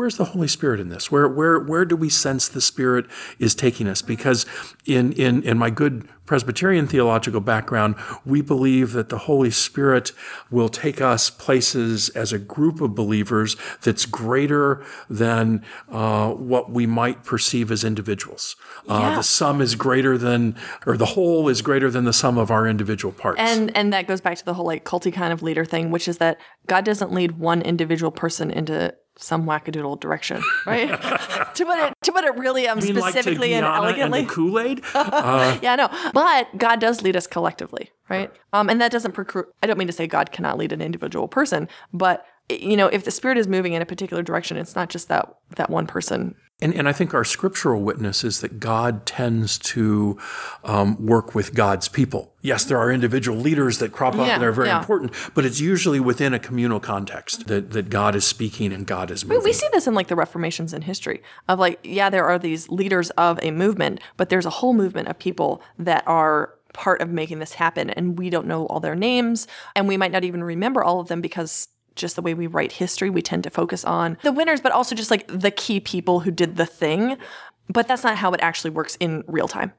Where's 0.00 0.16
the 0.16 0.24
Holy 0.24 0.48
Spirit 0.48 0.80
in 0.80 0.88
this? 0.88 1.12
Where, 1.12 1.28
where, 1.28 1.58
where 1.58 1.84
do 1.84 1.94
we 1.94 2.08
sense 2.08 2.48
the 2.48 2.62
Spirit 2.62 3.04
is 3.38 3.54
taking 3.54 3.86
us? 3.86 4.00
Because 4.00 4.46
in, 4.86 5.12
in, 5.12 5.42
in 5.42 5.58
my 5.58 5.68
good 5.68 6.08
Presbyterian 6.24 6.86
theological 6.86 7.42
background, 7.42 7.96
we 8.24 8.40
believe 8.40 8.92
that 8.92 9.10
the 9.10 9.18
Holy 9.18 9.50
Spirit 9.50 10.12
will 10.50 10.70
take 10.70 11.02
us 11.02 11.28
places 11.28 12.08
as 12.10 12.32
a 12.32 12.38
group 12.38 12.80
of 12.80 12.94
believers 12.94 13.58
that's 13.82 14.06
greater 14.06 14.82
than 15.10 15.62
uh, 15.90 16.30
what 16.30 16.70
we 16.70 16.86
might 16.86 17.22
perceive 17.22 17.70
as 17.70 17.84
individuals. 17.84 18.56
Uh, 18.88 19.00
Yeah. 19.00 19.16
The 19.16 19.22
sum 19.22 19.60
is 19.60 19.74
greater 19.74 20.16
than, 20.16 20.56
or 20.86 20.96
the 20.96 21.04
whole 21.04 21.46
is 21.50 21.60
greater 21.60 21.90
than 21.90 22.04
the 22.04 22.14
sum 22.14 22.38
of 22.38 22.50
our 22.50 22.66
individual 22.66 23.12
parts. 23.12 23.38
And 23.38 23.76
and 23.76 23.92
that 23.92 24.06
goes 24.06 24.22
back 24.22 24.38
to 24.38 24.44
the 24.46 24.54
whole 24.54 24.64
like 24.64 24.86
culty 24.86 25.12
kind 25.12 25.30
of 25.30 25.42
leader 25.42 25.66
thing, 25.66 25.90
which 25.90 26.08
is 26.08 26.16
that 26.18 26.38
God 26.66 26.86
doesn't 26.86 27.12
lead 27.12 27.32
one 27.32 27.60
individual 27.60 28.10
person 28.10 28.50
into 28.50 28.94
some 29.22 29.44
wackadoodle 29.46 30.00
direction, 30.00 30.42
right? 30.66 30.88
to 31.54 31.64
put 31.64 31.78
it 31.78 31.94
to 32.02 32.12
put 32.12 32.24
it 32.24 32.34
really 32.36 32.66
um 32.66 32.78
mean, 32.78 32.96
like 32.96 33.12
specifically 33.12 33.54
and 33.54 33.66
elegantly. 33.66 34.20
and 34.20 34.28
the 34.28 34.32
Kool-Aid. 34.32 34.82
yeah, 35.62 35.76
no. 35.76 35.88
But 36.12 36.56
God 36.56 36.80
does 36.80 37.02
lead 37.02 37.16
us 37.16 37.26
collectively, 37.26 37.90
right? 38.08 38.30
Um, 38.52 38.68
and 38.68 38.80
that 38.80 38.90
doesn't 38.90 39.12
preclude. 39.12 39.46
I 39.62 39.66
don't 39.66 39.78
mean 39.78 39.88
to 39.88 39.92
say 39.92 40.06
God 40.06 40.32
cannot 40.32 40.58
lead 40.58 40.72
an 40.72 40.80
individual 40.80 41.28
person, 41.28 41.68
but 41.92 42.24
you 42.48 42.76
know, 42.76 42.88
if 42.88 43.04
the 43.04 43.10
Spirit 43.10 43.38
is 43.38 43.46
moving 43.46 43.74
in 43.74 43.82
a 43.82 43.86
particular 43.86 44.22
direction, 44.22 44.56
it's 44.56 44.74
not 44.74 44.88
just 44.88 45.08
that 45.08 45.32
that 45.56 45.70
one 45.70 45.86
person. 45.86 46.34
And, 46.62 46.74
and 46.74 46.88
I 46.88 46.92
think 46.92 47.14
our 47.14 47.24
scriptural 47.24 47.80
witness 47.80 48.22
is 48.24 48.40
that 48.40 48.60
God 48.60 49.06
tends 49.06 49.58
to 49.58 50.18
um, 50.64 51.04
work 51.04 51.34
with 51.34 51.54
God's 51.54 51.88
people. 51.88 52.32
Yes, 52.42 52.64
there 52.64 52.78
are 52.78 52.90
individual 52.90 53.38
leaders 53.38 53.78
that 53.78 53.92
crop 53.92 54.14
up 54.14 54.26
Yeah, 54.26 54.34
and 54.34 54.42
they're 54.42 54.52
very 54.52 54.68
yeah. 54.68 54.78
important, 54.78 55.12
but 55.34 55.44
it's 55.44 55.60
usually 55.60 56.00
within 56.00 56.34
a 56.34 56.38
communal 56.38 56.80
context 56.80 57.46
that, 57.48 57.70
that 57.72 57.90
God 57.90 58.14
is 58.14 58.26
speaking 58.26 58.72
and 58.72 58.86
God 58.86 59.10
is 59.10 59.24
moving. 59.24 59.44
We 59.44 59.52
see 59.52 59.68
this 59.72 59.86
in 59.86 59.94
like 59.94 60.08
the 60.08 60.16
Reformations 60.16 60.72
in 60.72 60.82
history 60.82 61.22
of 61.48 61.58
like, 61.58 61.80
yeah, 61.82 62.10
there 62.10 62.24
are 62.24 62.38
these 62.38 62.68
leaders 62.68 63.10
of 63.10 63.38
a 63.42 63.50
movement, 63.50 64.00
but 64.16 64.28
there's 64.28 64.46
a 64.46 64.50
whole 64.50 64.72
movement 64.72 65.08
of 65.08 65.18
people 65.18 65.62
that 65.78 66.02
are 66.06 66.54
part 66.72 67.00
of 67.00 67.08
making 67.08 67.40
this 67.40 67.54
happen, 67.54 67.90
and 67.90 68.18
we 68.18 68.30
don't 68.30 68.46
know 68.46 68.66
all 68.66 68.80
their 68.80 68.94
names, 68.94 69.46
and 69.74 69.88
we 69.88 69.96
might 69.96 70.12
not 70.12 70.24
even 70.24 70.42
remember 70.42 70.84
all 70.84 71.00
of 71.00 71.08
them 71.08 71.20
because 71.20 71.68
just 72.00 72.16
the 72.16 72.22
way 72.22 72.34
we 72.34 72.46
write 72.46 72.72
history, 72.72 73.10
we 73.10 73.22
tend 73.22 73.44
to 73.44 73.50
focus 73.50 73.84
on 73.84 74.18
the 74.22 74.32
winners, 74.32 74.60
but 74.60 74.72
also 74.72 74.94
just 74.94 75.10
like 75.10 75.26
the 75.28 75.50
key 75.50 75.80
people 75.80 76.20
who 76.20 76.30
did 76.30 76.56
the 76.56 76.66
thing. 76.66 77.16
But 77.68 77.86
that's 77.86 78.02
not 78.02 78.16
how 78.16 78.32
it 78.32 78.40
actually 78.40 78.70
works 78.70 78.96
in 78.96 79.22
real 79.26 79.46
time. 79.46 79.72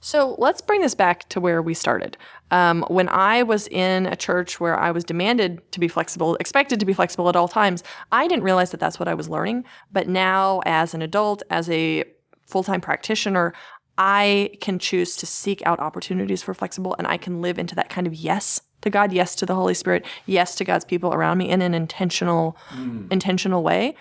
So 0.00 0.34
let's 0.38 0.62
bring 0.62 0.80
this 0.80 0.94
back 0.94 1.28
to 1.28 1.40
where 1.40 1.60
we 1.60 1.74
started. 1.74 2.16
Um, 2.50 2.84
when 2.88 3.08
I 3.10 3.42
was 3.42 3.68
in 3.68 4.06
a 4.06 4.16
church 4.16 4.58
where 4.58 4.78
I 4.78 4.90
was 4.90 5.04
demanded 5.04 5.60
to 5.72 5.80
be 5.80 5.88
flexible, 5.88 6.36
expected 6.36 6.80
to 6.80 6.86
be 6.86 6.94
flexible 6.94 7.28
at 7.28 7.36
all 7.36 7.48
times, 7.48 7.84
I 8.10 8.26
didn't 8.26 8.44
realize 8.44 8.70
that 8.70 8.80
that's 8.80 8.98
what 8.98 9.08
I 9.08 9.14
was 9.14 9.28
learning. 9.28 9.64
But 9.92 10.08
now, 10.08 10.62
as 10.64 10.94
an 10.94 11.02
adult, 11.02 11.42
as 11.50 11.68
a 11.68 12.04
full 12.46 12.64
time 12.64 12.80
practitioner, 12.80 13.52
I 13.98 14.56
can 14.62 14.78
choose 14.78 15.16
to 15.16 15.26
seek 15.26 15.62
out 15.66 15.78
opportunities 15.78 16.42
for 16.42 16.54
flexible 16.54 16.96
and 16.96 17.06
I 17.06 17.18
can 17.18 17.42
live 17.42 17.58
into 17.58 17.74
that 17.74 17.90
kind 17.90 18.06
of 18.06 18.14
yes 18.14 18.62
to 18.82 18.90
God, 18.90 19.12
yes 19.12 19.34
to 19.36 19.46
the 19.46 19.54
Holy 19.54 19.74
Spirit, 19.74 20.04
yes 20.26 20.54
to 20.56 20.64
God's 20.64 20.84
people 20.84 21.12
around 21.12 21.38
me 21.38 21.48
in 21.48 21.62
an 21.62 21.74
intentional, 21.74 22.56
mm. 22.70 23.10
intentional 23.12 23.62
way. 23.62 23.94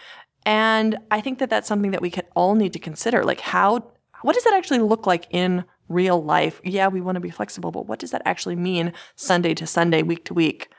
And 0.46 0.98
I 1.12 1.22
think 1.22 1.40
that 1.40 1.50
that's 1.50 1.68
something 1.68 1.92
that 1.92 2.02
we 2.02 2.10
could 2.10 2.26
all 2.36 2.56
need 2.56 2.74
to 2.74 2.80
consider. 2.80 3.24
Like, 3.24 3.42
how, 3.42 3.92
what 4.22 4.34
does 4.34 4.44
that 4.46 4.54
actually 4.54 4.80
look 4.80 5.06
like 5.06 5.28
in 5.32 5.66
real 5.90 6.24
life? 6.24 6.62
Yeah, 6.64 6.88
we 6.88 7.02
want 7.02 7.16
to 7.18 7.20
be 7.20 7.30
flexible, 7.30 7.72
but 7.72 7.88
what 7.88 8.00
does 8.00 8.12
that 8.12 8.22
actually 8.26 8.56
mean 8.56 8.94
Sunday 9.16 9.54
to 9.56 9.68
Sunday, 9.68 10.02
week 10.02 10.26
to 10.26 10.34
week? 10.34 10.70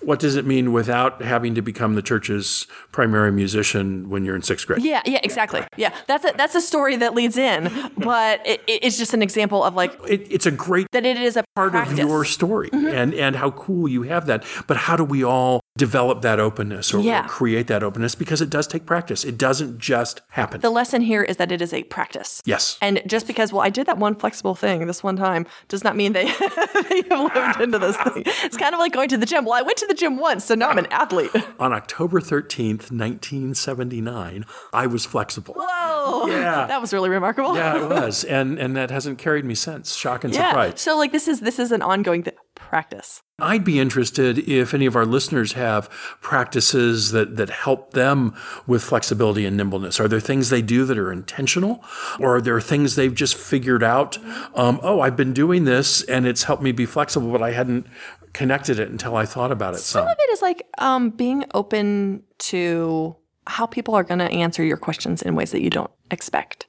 What 0.00 0.18
does 0.18 0.36
it 0.36 0.44
mean 0.44 0.72
without 0.72 1.22
having 1.22 1.54
to 1.54 1.62
become 1.62 1.94
the 1.94 2.02
church's 2.02 2.66
primary 2.92 3.32
musician 3.32 4.08
when 4.10 4.24
you're 4.24 4.36
in 4.36 4.42
sixth 4.42 4.66
grade? 4.66 4.82
Yeah, 4.82 5.02
yeah, 5.06 5.20
exactly. 5.22 5.62
Yeah, 5.76 5.94
that's 6.06 6.24
a, 6.24 6.32
that's 6.36 6.54
a 6.54 6.60
story 6.60 6.96
that 6.96 7.14
leads 7.14 7.36
in, 7.36 7.70
but 7.96 8.46
it, 8.46 8.62
it's 8.66 8.98
just 8.98 9.14
an 9.14 9.22
example 9.22 9.62
of 9.62 9.74
like 9.74 9.98
It, 10.08 10.26
it's 10.30 10.46
a 10.46 10.50
great 10.50 10.86
that 10.92 11.04
it 11.04 11.16
is 11.16 11.36
a 11.36 11.44
part 11.56 11.70
practice. 11.70 11.92
of 11.92 11.98
your 11.98 12.24
story 12.24 12.70
mm-hmm. 12.70 12.86
and, 12.86 13.14
and 13.14 13.36
how 13.36 13.50
cool 13.52 13.88
you 13.88 14.02
have 14.02 14.26
that. 14.26 14.44
But 14.66 14.76
how 14.76 14.96
do 14.96 15.04
we 15.04 15.24
all 15.24 15.60
develop 15.76 16.22
that 16.22 16.38
openness 16.38 16.94
or, 16.94 17.00
or 17.00 17.22
create 17.24 17.66
that 17.66 17.82
openness? 17.82 18.14
Because 18.14 18.40
it 18.40 18.48
does 18.50 18.66
take 18.66 18.86
practice. 18.86 19.24
It 19.24 19.36
doesn't 19.36 19.78
just 19.78 20.20
happen. 20.30 20.60
The 20.60 20.70
lesson 20.70 21.02
here 21.02 21.22
is 21.22 21.36
that 21.38 21.50
it 21.50 21.60
is 21.60 21.72
a 21.72 21.82
practice. 21.84 22.40
yes. 22.44 22.78
And 22.80 23.02
just 23.06 23.26
because, 23.26 23.52
well, 23.52 23.62
I 23.62 23.70
did 23.70 23.86
that 23.86 23.98
one 23.98 24.14
flexible 24.14 24.54
thing 24.54 24.86
this 24.86 25.02
one 25.02 25.16
time 25.16 25.46
does 25.68 25.82
not 25.84 25.96
mean 25.96 26.12
they, 26.12 26.24
they 26.90 27.02
have 27.10 27.34
lived 27.34 27.60
into 27.60 27.78
this 27.78 27.96
thing. 27.98 28.22
It's 28.26 28.56
kind 28.56 28.74
of 28.74 28.78
like 28.78 28.92
going 28.92 29.08
to 29.08 29.16
the 29.16 29.26
gym. 29.26 29.44
Well, 29.44 29.54
I 29.54 29.62
went 29.62 29.78
to 29.78 29.86
the 29.86 29.94
gym 29.94 30.16
once, 30.18 30.44
so 30.44 30.54
now 30.54 30.68
I'm 30.70 30.78
an 30.78 30.86
athlete. 30.86 31.30
On 31.58 31.72
October 31.72 32.20
13th, 32.20 32.90
1979, 32.90 34.44
I 34.72 34.86
was 34.86 35.04
flexible. 35.06 35.54
Whoa. 35.58 36.26
Yeah. 36.26 36.66
That 36.66 36.80
was 36.80 36.92
really 36.92 37.08
remarkable. 37.10 37.56
Yeah, 37.56 37.82
it 37.82 37.88
was. 37.88 38.24
And 38.24 38.58
and 38.58 38.76
that 38.76 38.90
hasn't 38.90 39.18
carried 39.18 39.44
me 39.44 39.54
since. 39.54 39.94
Shock 39.94 40.24
and 40.24 40.34
Yeah. 40.34 40.50
surprise. 40.50 40.80
So 40.80 40.96
like 40.96 41.12
this 41.12 41.28
is 41.28 41.40
this 41.40 41.58
is 41.58 41.72
an 41.72 41.82
ongoing 41.82 42.22
th- 42.22 42.36
practice. 42.54 43.22
I'd 43.38 43.64
be 43.64 43.80
interested 43.80 44.38
if 44.38 44.74
any 44.74 44.86
of 44.86 44.94
our 44.94 45.04
listeners 45.04 45.52
have 45.52 45.90
practices 46.20 47.10
that, 47.10 47.36
that 47.36 47.50
help 47.50 47.92
them 47.92 48.34
with 48.66 48.82
flexibility 48.82 49.44
and 49.44 49.56
nimbleness. 49.56 49.98
Are 49.98 50.06
there 50.06 50.20
things 50.20 50.50
they 50.50 50.62
do 50.62 50.84
that 50.84 50.98
are 50.98 51.10
intentional? 51.10 51.84
Or 52.20 52.36
are 52.36 52.40
there 52.40 52.60
things 52.60 52.94
they've 52.94 53.14
just 53.14 53.34
figured 53.34 53.82
out? 53.82 54.18
Um, 54.54 54.78
oh, 54.82 55.00
I've 55.00 55.16
been 55.16 55.32
doing 55.32 55.64
this 55.64 56.02
and 56.04 56.26
it's 56.26 56.44
helped 56.44 56.62
me 56.62 56.72
be 56.72 56.86
flexible, 56.86 57.32
but 57.32 57.42
I 57.42 57.50
hadn't 57.50 57.86
connected 58.32 58.78
it 58.78 58.90
until 58.90 59.16
I 59.16 59.26
thought 59.26 59.50
about 59.50 59.74
it 59.74 59.78
some. 59.78 60.02
Some 60.02 60.08
of 60.08 60.16
it 60.18 60.30
is 60.32 60.42
like 60.42 60.66
um, 60.78 61.10
being 61.10 61.44
open 61.54 62.22
to 62.38 63.16
how 63.46 63.66
people 63.66 63.94
are 63.94 64.04
going 64.04 64.18
to 64.20 64.30
answer 64.30 64.62
your 64.62 64.76
questions 64.76 65.22
in 65.22 65.34
ways 65.34 65.50
that 65.52 65.60
you 65.60 65.70
don't 65.70 65.90
expect. 66.10 66.66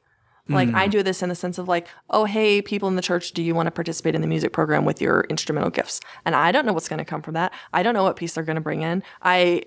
Like 0.47 0.73
I 0.73 0.85
hmm. 0.85 0.91
do 0.91 1.03
this 1.03 1.23
in 1.23 1.29
the 1.29 1.35
sense 1.35 1.57
of 1.57 1.67
like, 1.67 1.87
oh 2.09 2.25
hey, 2.25 2.61
people 2.61 2.87
in 2.87 2.95
the 2.95 3.01
church, 3.01 3.31
do 3.31 3.41
you 3.41 3.55
want 3.55 3.67
to 3.67 3.71
participate 3.71 4.13
in 4.13 4.21
the 4.21 4.27
music 4.27 4.53
program 4.53 4.85
with 4.85 5.01
your 5.01 5.25
instrumental 5.29 5.71
gifts? 5.71 5.99
And 6.23 6.35
I 6.35 6.51
don't 6.51 6.65
know 6.65 6.73
what's 6.73 6.87
going 6.87 6.99
to 6.99 7.05
come 7.05 7.21
from 7.21 7.33
that. 7.33 7.51
I 7.73 7.81
don't 7.81 7.93
know 7.93 8.03
what 8.03 8.15
piece 8.15 8.33
they're 8.35 8.43
going 8.43 8.55
to 8.55 8.61
bring 8.61 8.83
in. 8.83 9.01
I, 9.23 9.63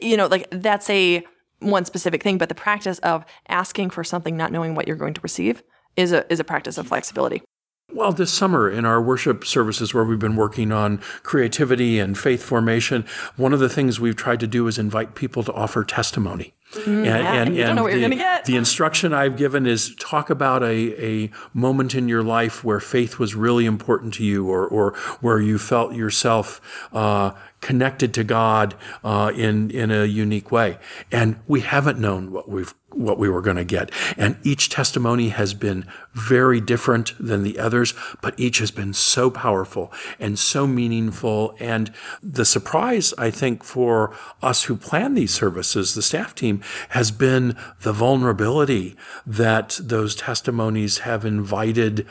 you 0.00 0.16
know, 0.16 0.26
like 0.26 0.46
that's 0.52 0.88
a 0.88 1.24
one 1.58 1.84
specific 1.84 2.22
thing, 2.22 2.38
but 2.38 2.48
the 2.48 2.54
practice 2.54 2.98
of 3.00 3.24
asking 3.48 3.90
for 3.90 4.04
something, 4.04 4.36
not 4.36 4.52
knowing 4.52 4.74
what 4.74 4.86
you're 4.86 4.96
going 4.96 5.14
to 5.14 5.20
receive, 5.20 5.62
is 5.96 6.12
a 6.12 6.30
is 6.32 6.38
a 6.38 6.44
practice 6.44 6.78
of 6.78 6.86
flexibility. 6.86 7.42
Well, 7.92 8.12
this 8.12 8.32
summer 8.32 8.70
in 8.70 8.84
our 8.84 9.00
worship 9.00 9.44
services 9.44 9.92
where 9.92 10.04
we've 10.04 10.18
been 10.18 10.36
working 10.36 10.72
on 10.72 10.98
creativity 11.22 11.98
and 11.98 12.16
faith 12.16 12.42
formation, 12.42 13.04
one 13.36 13.52
of 13.52 13.60
the 13.60 13.68
things 13.68 13.98
we've 13.98 14.16
tried 14.16 14.40
to 14.40 14.46
do 14.46 14.66
is 14.66 14.78
invite 14.78 15.14
people 15.14 15.42
to 15.44 15.52
offer 15.52 15.84
testimony. 15.84 16.54
and, 16.86 17.06
and 17.06 17.56
you 17.56 17.64
don't 17.64 17.74
know 17.74 17.82
what 17.82 17.98
you're 17.98 18.08
the, 18.08 18.42
the 18.46 18.56
instruction 18.56 19.12
I've 19.12 19.36
given 19.36 19.66
is 19.66 19.94
talk 19.96 20.30
about 20.30 20.62
a, 20.62 21.04
a 21.04 21.30
moment 21.52 21.96
in 21.96 22.08
your 22.08 22.22
life 22.22 22.62
where 22.62 22.78
faith 22.78 23.18
was 23.18 23.34
really 23.34 23.66
important 23.66 24.14
to 24.14 24.24
you 24.24 24.48
or, 24.48 24.68
or 24.68 24.92
where 25.20 25.40
you 25.40 25.58
felt 25.58 25.94
yourself 25.94 26.60
uh, 26.92 27.32
connected 27.60 28.14
to 28.14 28.24
God 28.24 28.76
uh, 29.02 29.32
in, 29.34 29.70
in 29.72 29.90
a 29.90 30.04
unique 30.04 30.52
way. 30.52 30.78
And 31.10 31.40
we 31.48 31.60
haven't 31.60 31.98
known 31.98 32.30
what 32.30 32.48
we've 32.48 32.72
what 32.92 33.18
we 33.18 33.28
were 33.28 33.40
going 33.40 33.56
to 33.56 33.64
get. 33.64 33.90
And 34.16 34.36
each 34.42 34.68
testimony 34.68 35.28
has 35.30 35.54
been 35.54 35.86
very 36.12 36.60
different 36.60 37.14
than 37.18 37.42
the 37.42 37.58
others, 37.58 37.94
but 38.20 38.38
each 38.38 38.58
has 38.58 38.70
been 38.70 38.92
so 38.92 39.30
powerful 39.30 39.92
and 40.18 40.38
so 40.38 40.66
meaningful. 40.66 41.54
And 41.60 41.92
the 42.22 42.44
surprise, 42.44 43.14
I 43.16 43.30
think, 43.30 43.62
for 43.64 44.16
us 44.42 44.64
who 44.64 44.76
plan 44.76 45.14
these 45.14 45.32
services, 45.32 45.94
the 45.94 46.02
staff 46.02 46.34
team, 46.34 46.62
has 46.90 47.10
been 47.10 47.56
the 47.82 47.92
vulnerability 47.92 48.96
that 49.26 49.78
those 49.80 50.14
testimonies 50.14 50.98
have 50.98 51.24
invited 51.24 52.06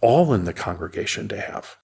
all 0.00 0.32
in 0.32 0.44
the 0.44 0.52
congregation 0.52 1.28
to 1.28 1.40
have. 1.40 1.76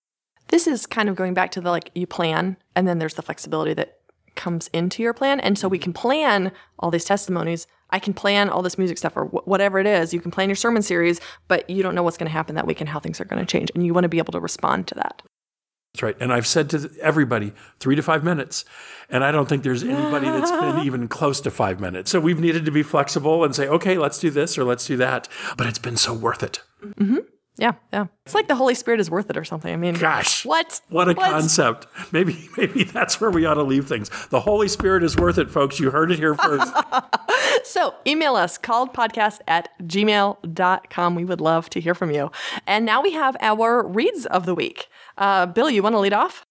this 0.48 0.66
is 0.66 0.86
kind 0.86 1.08
of 1.08 1.16
going 1.16 1.34
back 1.34 1.50
to 1.50 1.60
the 1.60 1.70
like 1.70 1.90
you 1.94 2.06
plan 2.06 2.56
and 2.74 2.86
then 2.86 2.98
there's 2.98 3.14
the 3.14 3.22
flexibility 3.22 3.74
that 3.74 3.98
comes 4.34 4.68
into 4.72 5.02
your 5.02 5.12
plan 5.12 5.40
and 5.40 5.58
so 5.58 5.68
we 5.68 5.78
mm-hmm. 5.78 5.84
can 5.84 5.92
plan 5.92 6.52
all 6.78 6.90
these 6.90 7.04
testimonies 7.04 7.66
i 7.90 7.98
can 7.98 8.12
plan 8.12 8.48
all 8.48 8.62
this 8.62 8.78
music 8.78 8.98
stuff 8.98 9.16
or 9.16 9.26
wh- 9.26 9.46
whatever 9.46 9.78
it 9.78 9.86
is 9.86 10.12
you 10.14 10.20
can 10.20 10.30
plan 10.30 10.48
your 10.48 10.56
sermon 10.56 10.82
series 10.82 11.20
but 11.48 11.68
you 11.68 11.82
don't 11.82 11.94
know 11.94 12.02
what's 12.02 12.16
going 12.16 12.28
to 12.28 12.32
happen 12.32 12.54
that 12.54 12.66
week 12.66 12.80
and 12.80 12.88
how 12.88 12.98
things 12.98 13.20
are 13.20 13.24
going 13.24 13.44
to 13.44 13.46
change 13.50 13.70
and 13.74 13.84
you 13.84 13.92
want 13.94 14.04
to 14.04 14.08
be 14.08 14.18
able 14.18 14.32
to 14.32 14.40
respond 14.40 14.86
to 14.86 14.94
that 14.94 15.22
That's 15.94 16.02
right. 16.02 16.16
And 16.20 16.30
I've 16.30 16.46
said 16.46 16.68
to 16.70 16.90
everybody, 17.00 17.52
three 17.80 17.96
to 17.96 18.02
five 18.02 18.22
minutes. 18.22 18.66
And 19.08 19.24
I 19.24 19.32
don't 19.32 19.48
think 19.48 19.62
there's 19.62 19.82
anybody 19.82 20.26
that's 20.26 20.50
been 20.50 20.78
even 20.86 21.08
close 21.08 21.40
to 21.40 21.50
five 21.50 21.80
minutes. 21.80 22.10
So 22.10 22.20
we've 22.20 22.38
needed 22.40 22.66
to 22.66 22.70
be 22.70 22.82
flexible 22.82 23.44
and 23.44 23.54
say, 23.54 23.66
okay, 23.66 23.96
let's 23.96 24.18
do 24.18 24.28
this 24.28 24.58
or 24.58 24.64
let's 24.64 24.84
do 24.86 24.98
that. 24.98 25.26
But 25.56 25.68
it's 25.68 25.78
been 25.78 25.96
so 25.96 26.12
worth 26.12 26.42
it. 26.42 26.60
Mm-hmm. 26.84 27.18
Yeah, 27.58 27.72
yeah. 27.92 28.06
It's 28.26 28.34
like 28.34 28.48
the 28.48 28.54
Holy 28.54 28.74
Spirit 28.74 29.00
is 29.00 29.10
worth 29.10 29.30
it 29.30 29.36
or 29.36 29.44
something. 29.44 29.72
I 29.72 29.76
mean, 29.76 29.94
Gosh. 29.94 30.44
what? 30.44 30.80
What 30.90 31.08
a 31.08 31.14
What? 31.14 31.30
concept. 31.30 31.86
Maybe 32.12 32.48
maybe 32.56 32.84
that's 32.84 33.20
where 33.20 33.30
we 33.30 33.46
ought 33.46 33.54
to 33.54 33.62
leave 33.62 33.88
things. 33.88 34.10
The 34.28 34.40
Holy 34.40 34.68
Spirit 34.68 35.02
is 35.02 35.16
worth 35.16 35.38
it, 35.38 35.50
folks. 35.50 35.80
You 35.80 35.90
heard 35.90 36.10
it 36.10 36.18
here 36.18 36.34
first. 36.34 36.72
So 37.64 37.94
email 38.06 38.36
us, 38.36 38.58
calledpodcast 38.58 39.40
at 39.48 39.68
gmail.com. 39.82 41.14
We 41.14 41.24
would 41.24 41.40
love 41.40 41.68
to 41.70 41.80
hear 41.80 41.94
from 41.94 42.10
you. 42.12 42.30
And 42.66 42.84
now 42.84 43.02
we 43.02 43.12
have 43.12 43.36
our 43.40 43.86
reads 43.86 44.24
of 44.26 44.46
the 44.46 44.54
week. 44.54 44.86
Uh, 45.18 45.46
Bill, 45.46 45.68
you 45.68 45.82
want 45.82 45.94
to 45.94 45.98
lead 45.98 46.12
off? 46.12 46.46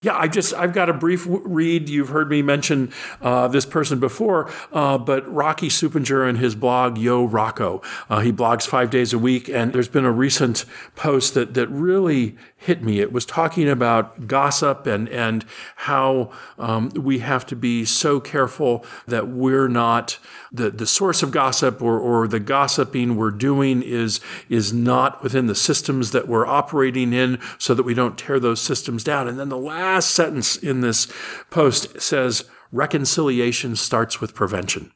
Yeah, 0.00 0.16
I 0.16 0.28
just 0.28 0.54
I've 0.54 0.72
got 0.72 0.88
a 0.88 0.92
brief 0.92 1.26
read. 1.28 1.88
You've 1.88 2.10
heard 2.10 2.30
me 2.30 2.40
mention 2.40 2.92
uh, 3.20 3.48
this 3.48 3.66
person 3.66 3.98
before, 3.98 4.48
uh, 4.72 4.96
but 4.96 5.26
Rocky 5.28 5.68
Supinger 5.68 6.28
and 6.28 6.38
his 6.38 6.54
blog 6.54 6.96
Yo 6.96 7.24
Rocco. 7.24 7.82
Uh, 8.08 8.20
he 8.20 8.30
blogs 8.30 8.64
five 8.64 8.90
days 8.90 9.12
a 9.12 9.18
week, 9.18 9.48
and 9.48 9.72
there's 9.72 9.88
been 9.88 10.04
a 10.04 10.12
recent 10.12 10.64
post 10.94 11.34
that 11.34 11.54
that 11.54 11.66
really 11.66 12.36
hit 12.56 12.80
me. 12.80 13.00
It 13.00 13.12
was 13.12 13.26
talking 13.26 13.68
about 13.68 14.28
gossip 14.28 14.86
and 14.86 15.08
and 15.08 15.44
how 15.74 16.30
um, 16.60 16.90
we 16.90 17.18
have 17.18 17.44
to 17.46 17.56
be 17.56 17.84
so 17.84 18.20
careful 18.20 18.84
that 19.08 19.26
we're 19.26 19.66
not 19.66 20.20
the 20.52 20.70
the 20.70 20.86
source 20.86 21.24
of 21.24 21.32
gossip 21.32 21.82
or 21.82 21.98
or 21.98 22.28
the 22.28 22.38
gossiping 22.38 23.16
we're 23.16 23.32
doing 23.32 23.82
is 23.82 24.20
is 24.48 24.72
not 24.72 25.24
within 25.24 25.46
the 25.46 25.56
systems 25.56 26.12
that 26.12 26.28
we're 26.28 26.46
operating 26.46 27.12
in, 27.12 27.40
so 27.58 27.74
that 27.74 27.82
we 27.82 27.94
don't 27.94 28.16
tear 28.16 28.38
those 28.38 28.60
systems 28.60 29.02
down. 29.02 29.26
And 29.26 29.40
then 29.40 29.48
the 29.48 29.58
last 29.58 29.87
sentence 29.96 30.56
in 30.56 30.80
this 30.80 31.10
post 31.50 32.00
says 32.00 32.44
reconciliation 32.72 33.76
starts 33.76 34.20
with 34.20 34.34
prevention. 34.34 34.92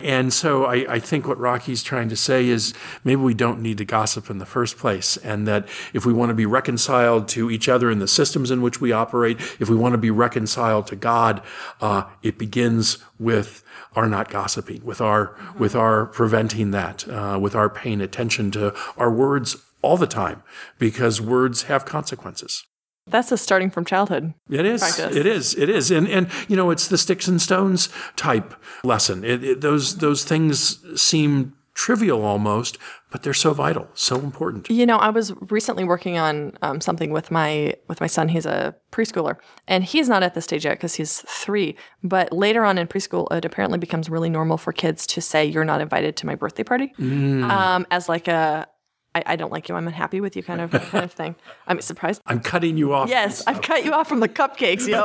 And 0.00 0.32
so 0.32 0.64
I, 0.64 0.94
I, 0.94 0.98
think 0.98 1.26
what 1.26 1.38
Rocky's 1.38 1.82
trying 1.82 2.08
to 2.08 2.16
say 2.16 2.48
is 2.48 2.74
maybe 3.04 3.20
we 3.20 3.34
don't 3.34 3.60
need 3.60 3.78
to 3.78 3.84
gossip 3.84 4.30
in 4.30 4.38
the 4.38 4.46
first 4.46 4.78
place. 4.78 5.16
And 5.18 5.46
that 5.46 5.68
if 5.92 6.06
we 6.06 6.12
want 6.12 6.30
to 6.30 6.34
be 6.34 6.46
reconciled 6.46 7.28
to 7.28 7.50
each 7.50 7.68
other 7.68 7.90
in 7.90 7.98
the 7.98 8.08
systems 8.08 8.50
in 8.50 8.62
which 8.62 8.80
we 8.80 8.92
operate, 8.92 9.40
if 9.60 9.68
we 9.68 9.76
want 9.76 9.92
to 9.92 9.98
be 9.98 10.10
reconciled 10.10 10.86
to 10.88 10.96
God, 10.96 11.42
uh, 11.80 12.04
it 12.22 12.38
begins 12.38 12.98
with 13.18 13.62
our 13.94 14.08
not 14.08 14.28
gossiping, 14.28 14.84
with 14.84 15.00
our, 15.00 15.36
with 15.58 15.74
our 15.76 16.06
preventing 16.06 16.70
that, 16.72 17.06
uh, 17.08 17.38
with 17.40 17.54
our 17.54 17.68
paying 17.68 18.00
attention 18.00 18.50
to 18.52 18.74
our 18.96 19.10
words 19.10 19.56
all 19.82 19.96
the 19.96 20.06
time, 20.06 20.42
because 20.78 21.20
words 21.20 21.64
have 21.64 21.84
consequences. 21.84 22.64
That's 23.06 23.30
a 23.32 23.36
starting 23.36 23.70
from 23.70 23.84
childhood. 23.84 24.34
It 24.50 24.64
is. 24.64 24.80
practice. 24.80 25.14
It 25.16 25.26
is. 25.26 25.54
It 25.54 25.68
is. 25.68 25.90
And 25.90 26.08
and 26.08 26.28
you 26.48 26.56
know, 26.56 26.70
it's 26.70 26.88
the 26.88 26.98
sticks 26.98 27.28
and 27.28 27.40
stones 27.40 27.88
type 28.16 28.54
lesson. 28.82 29.24
It, 29.24 29.44
it, 29.44 29.60
those 29.60 29.98
those 29.98 30.24
things 30.24 30.78
seem 31.00 31.54
trivial 31.74 32.24
almost, 32.24 32.78
but 33.10 33.22
they're 33.22 33.34
so 33.34 33.52
vital, 33.52 33.88
so 33.94 34.16
important. 34.16 34.70
You 34.70 34.86
know, 34.86 34.96
I 34.96 35.10
was 35.10 35.32
recently 35.50 35.84
working 35.84 36.18
on 36.18 36.56
um, 36.62 36.80
something 36.80 37.10
with 37.10 37.30
my 37.30 37.74
with 37.88 38.00
my 38.00 38.06
son. 38.06 38.28
He's 38.28 38.46
a 38.46 38.74
preschooler, 38.90 39.36
and 39.68 39.84
he's 39.84 40.08
not 40.08 40.22
at 40.22 40.34
the 40.34 40.40
stage 40.40 40.64
yet 40.64 40.74
because 40.74 40.94
he's 40.94 41.20
three. 41.28 41.76
But 42.02 42.32
later 42.32 42.64
on 42.64 42.78
in 42.78 42.86
preschool, 42.86 43.30
it 43.32 43.44
apparently 43.44 43.78
becomes 43.78 44.08
really 44.08 44.30
normal 44.30 44.56
for 44.56 44.72
kids 44.72 45.06
to 45.08 45.20
say, 45.20 45.44
"You're 45.44 45.64
not 45.64 45.80
invited 45.80 46.16
to 46.16 46.26
my 46.26 46.36
birthday 46.36 46.64
party," 46.64 46.94
um, 46.98 47.86
as 47.90 48.08
like 48.08 48.28
a 48.28 48.66
I, 49.14 49.22
I 49.26 49.36
don't 49.36 49.52
like 49.52 49.68
you. 49.68 49.74
I'm 49.74 49.86
unhappy 49.86 50.20
with 50.20 50.36
you, 50.36 50.42
kind 50.42 50.60
of 50.60 50.70
kind 50.70 51.04
of 51.04 51.12
thing. 51.12 51.36
I'm 51.66 51.80
surprised. 51.80 52.20
I'm 52.26 52.40
cutting 52.40 52.76
you 52.76 52.92
off. 52.92 53.08
Yes, 53.08 53.42
I've 53.46 53.62
cut 53.62 53.84
you 53.84 53.92
off 53.92 54.08
from 54.08 54.20
the 54.20 54.28
cupcakes, 54.28 54.88
yo. 54.88 55.04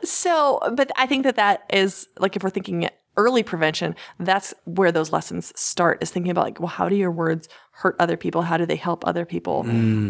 so, 0.04 0.60
but 0.74 0.90
I 0.96 1.06
think 1.06 1.24
that 1.24 1.36
that 1.36 1.64
is 1.72 2.08
like 2.18 2.36
if 2.36 2.42
we're 2.42 2.50
thinking 2.50 2.88
early 3.16 3.42
prevention, 3.42 3.94
that's 4.18 4.54
where 4.64 4.92
those 4.92 5.12
lessons 5.12 5.52
start. 5.58 6.02
Is 6.02 6.10
thinking 6.10 6.30
about 6.30 6.44
like, 6.44 6.60
well, 6.60 6.68
how 6.68 6.88
do 6.88 6.96
your 6.96 7.10
words 7.10 7.48
hurt 7.72 7.96
other 7.98 8.16
people? 8.16 8.42
How 8.42 8.56
do 8.56 8.66
they 8.66 8.76
help 8.76 9.06
other 9.06 9.24
people? 9.24 9.64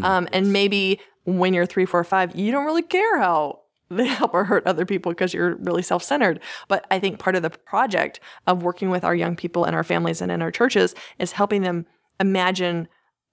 Um, 0.05 0.29
and 0.33 0.53
maybe 0.53 1.01
when 1.25 1.55
you're 1.55 1.67
three, 1.67 1.87
four, 1.87 2.03
five, 2.05 2.37
you 2.37 2.53
don't 2.53 2.65
really 2.65 2.83
care 2.83 3.19
how 3.19 3.61
they 3.89 4.07
help 4.07 4.35
or 4.35 4.45
hurt 4.45 4.67
other 4.67 4.85
people 4.85 5.13
because 5.13 5.33
you're 5.33 5.57
really 5.57 5.83
self-centered. 5.83 6.41
But 6.69 6.87
I 6.91 6.99
think 6.99 7.19
part 7.19 7.37
of 7.37 7.43
the 7.43 7.51
project 7.51 8.21
of 8.47 8.63
working 8.63 8.91
with 8.91 9.05
our 9.05 9.15
young 9.15 9.37
people 9.37 9.65
and 9.65 9.77
our 9.77 9.85
families 9.85 10.21
and 10.21 10.33
in 10.33 10.43
our 10.43 10.51
churches 10.51 10.95
is 11.19 11.33
helping 11.33 11.63
them 11.63 11.87
imagine 12.21 12.89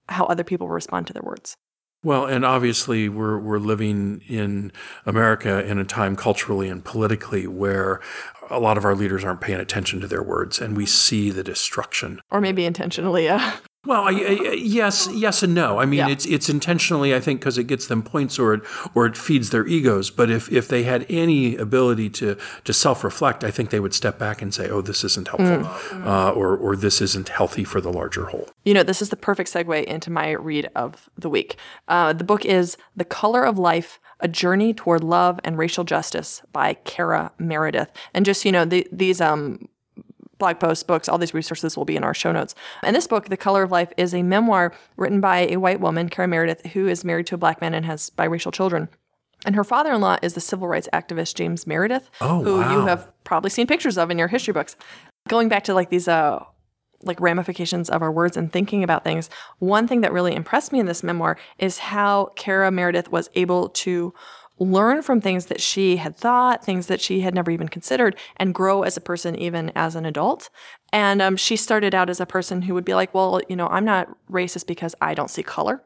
how 0.08 0.24
other 0.26 0.44
people 0.44 0.68
respond 0.68 1.06
to 1.06 1.12
their 1.12 1.22
words. 1.22 1.56
Well, 2.02 2.26
and 2.26 2.44
obviously 2.44 3.08
we're 3.08 3.38
we're 3.38 3.58
living 3.58 4.20
in 4.28 4.72
America 5.06 5.64
in 5.64 5.78
a 5.78 5.84
time 5.84 6.16
culturally 6.16 6.68
and 6.68 6.84
politically 6.84 7.46
where 7.46 8.00
a 8.50 8.60
lot 8.60 8.76
of 8.76 8.84
our 8.84 8.94
leaders 8.94 9.24
aren't 9.24 9.40
paying 9.40 9.58
attention 9.58 10.00
to 10.00 10.06
their 10.06 10.22
words, 10.22 10.60
and 10.60 10.76
we 10.76 10.84
see 10.84 11.30
the 11.30 11.42
destruction 11.42 12.20
or 12.30 12.42
maybe 12.42 12.66
intentionally. 12.66 13.28
Uh, 13.28 13.52
Well, 13.86 14.02
I, 14.04 14.10
I, 14.10 14.52
yes, 14.56 15.08
yes, 15.12 15.42
and 15.42 15.54
no. 15.54 15.78
I 15.78 15.84
mean, 15.86 15.98
Yeah. 16.00 16.08
it's 16.08 16.24
it's 16.26 16.48
intentionally, 16.48 17.14
I 17.14 17.20
think, 17.20 17.40
because 17.40 17.58
it 17.58 17.64
gets 17.64 17.86
them 17.86 18.02
points 18.02 18.38
or 18.38 18.54
it 18.54 18.62
or 18.94 19.06
it 19.06 19.16
feeds 19.16 19.50
their 19.50 19.66
egos. 19.66 20.10
But 20.10 20.30
if 20.30 20.50
if 20.50 20.68
they 20.68 20.84
had 20.84 21.04
any 21.08 21.56
ability 21.56 22.10
to 22.10 22.36
to 22.64 22.72
self 22.72 23.04
reflect, 23.04 23.44
I 23.44 23.50
think 23.50 23.70
they 23.70 23.80
would 23.80 23.94
step 23.94 24.18
back 24.18 24.40
and 24.42 24.54
say, 24.54 24.68
"Oh, 24.70 24.80
this 24.80 25.04
isn't 25.04 25.28
helpful," 25.28 25.66
uh, 26.06 26.30
or 26.30 26.56
or 26.56 26.76
this 26.76 27.00
isn't 27.02 27.28
healthy 27.28 27.64
for 27.64 27.80
the 27.80 27.92
larger 27.92 28.26
whole. 28.26 28.48
you 28.64 28.72
know, 28.72 28.82
this 28.82 29.02
is 29.02 29.10
the 29.10 29.16
perfect 29.16 29.52
segue 29.52 29.84
into 29.84 30.10
my 30.10 30.30
read 30.30 30.70
of 30.74 31.10
the 31.18 31.28
week. 31.28 31.56
Uh, 31.88 32.12
the 32.14 32.24
book 32.24 32.44
is 32.46 32.78
The 32.96 33.04
Color 33.04 33.44
of 33.44 33.58
Life 33.58 34.00
A 34.20 34.28
Journey 34.28 34.72
Toward 34.72 35.04
Love 35.04 35.38
and 35.44 35.58
Racial 35.58 35.84
Justice 35.84 36.40
by 36.52 36.74
Kara 36.84 37.32
Meredith. 37.38 37.92
And 38.14 38.24
just, 38.24 38.44
you 38.46 38.52
know, 38.52 38.64
the, 38.64 38.86
these 38.90 39.20
um, 39.20 39.68
blog 40.44 40.60
posts, 40.60 40.84
books, 40.84 41.08
all 41.08 41.16
these 41.16 41.32
resources 41.32 41.74
will 41.74 41.86
be 41.86 41.96
in 41.96 42.04
our 42.04 42.12
show 42.12 42.30
notes. 42.30 42.54
And 42.82 42.94
this 42.94 43.06
book, 43.06 43.30
The 43.30 43.36
Color 43.38 43.62
of 43.62 43.70
Life, 43.70 43.94
is 43.96 44.12
a 44.12 44.22
memoir 44.22 44.74
written 44.98 45.18
by 45.18 45.46
a 45.46 45.56
white 45.56 45.80
woman, 45.80 46.10
Kara 46.10 46.28
Meredith, 46.28 46.66
who 46.74 46.86
is 46.86 47.02
married 47.02 47.26
to 47.28 47.36
a 47.36 47.38
black 47.38 47.62
man 47.62 47.72
and 47.72 47.86
has 47.86 48.10
biracial 48.10 48.52
children. 48.52 48.90
And 49.46 49.56
her 49.56 49.64
father 49.64 49.90
in 49.94 50.02
law 50.02 50.18
is 50.20 50.34
the 50.34 50.42
civil 50.42 50.68
rights 50.68 50.86
activist 50.92 51.34
James 51.34 51.66
Meredith, 51.66 52.10
Oh, 52.20 52.44
who 52.44 52.58
you 52.58 52.84
have 52.84 53.10
probably 53.24 53.48
seen 53.48 53.66
pictures 53.66 53.96
of 53.96 54.10
in 54.10 54.18
your 54.18 54.28
history 54.28 54.52
books. 54.52 54.76
Going 55.28 55.48
back 55.48 55.64
to 55.64 55.72
like 55.72 55.88
these 55.88 56.08
uh, 56.08 56.44
like 57.02 57.18
ramifications 57.22 57.88
of 57.88 58.02
our 58.02 58.12
words 58.12 58.36
and 58.36 58.52
thinking 58.52 58.84
about 58.84 59.02
things. 59.02 59.30
One 59.60 59.88
thing 59.88 60.02
that 60.02 60.12
really 60.12 60.34
impressed 60.34 60.72
me 60.72 60.78
in 60.78 60.86
this 60.86 61.02
memoir 61.02 61.38
is 61.58 61.78
how 61.78 62.32
Kara 62.36 62.70
Meredith 62.70 63.10
was 63.10 63.30
able 63.34 63.70
to 63.70 64.12
learn 64.64 65.02
from 65.02 65.20
things 65.20 65.46
that 65.46 65.60
she 65.60 65.96
had 65.96 66.16
thought, 66.16 66.64
things 66.64 66.86
that 66.86 67.00
she 67.00 67.20
had 67.20 67.34
never 67.34 67.50
even 67.50 67.68
considered, 67.68 68.16
and 68.36 68.54
grow 68.54 68.82
as 68.82 68.96
a 68.96 69.00
person 69.00 69.36
even 69.36 69.70
as 69.74 69.94
an 69.96 70.06
adult. 70.06 70.50
And 70.92 71.20
um, 71.20 71.36
she 71.36 71.56
started 71.56 71.94
out 71.94 72.10
as 72.10 72.20
a 72.20 72.26
person 72.26 72.62
who 72.62 72.74
would 72.74 72.84
be 72.84 72.94
like, 72.94 73.14
well, 73.14 73.40
you 73.48 73.56
know, 73.56 73.68
I'm 73.68 73.84
not 73.84 74.08
racist 74.30 74.66
because 74.66 74.94
I 75.00 75.14
don't 75.14 75.30
see 75.30 75.42
color 75.42 75.82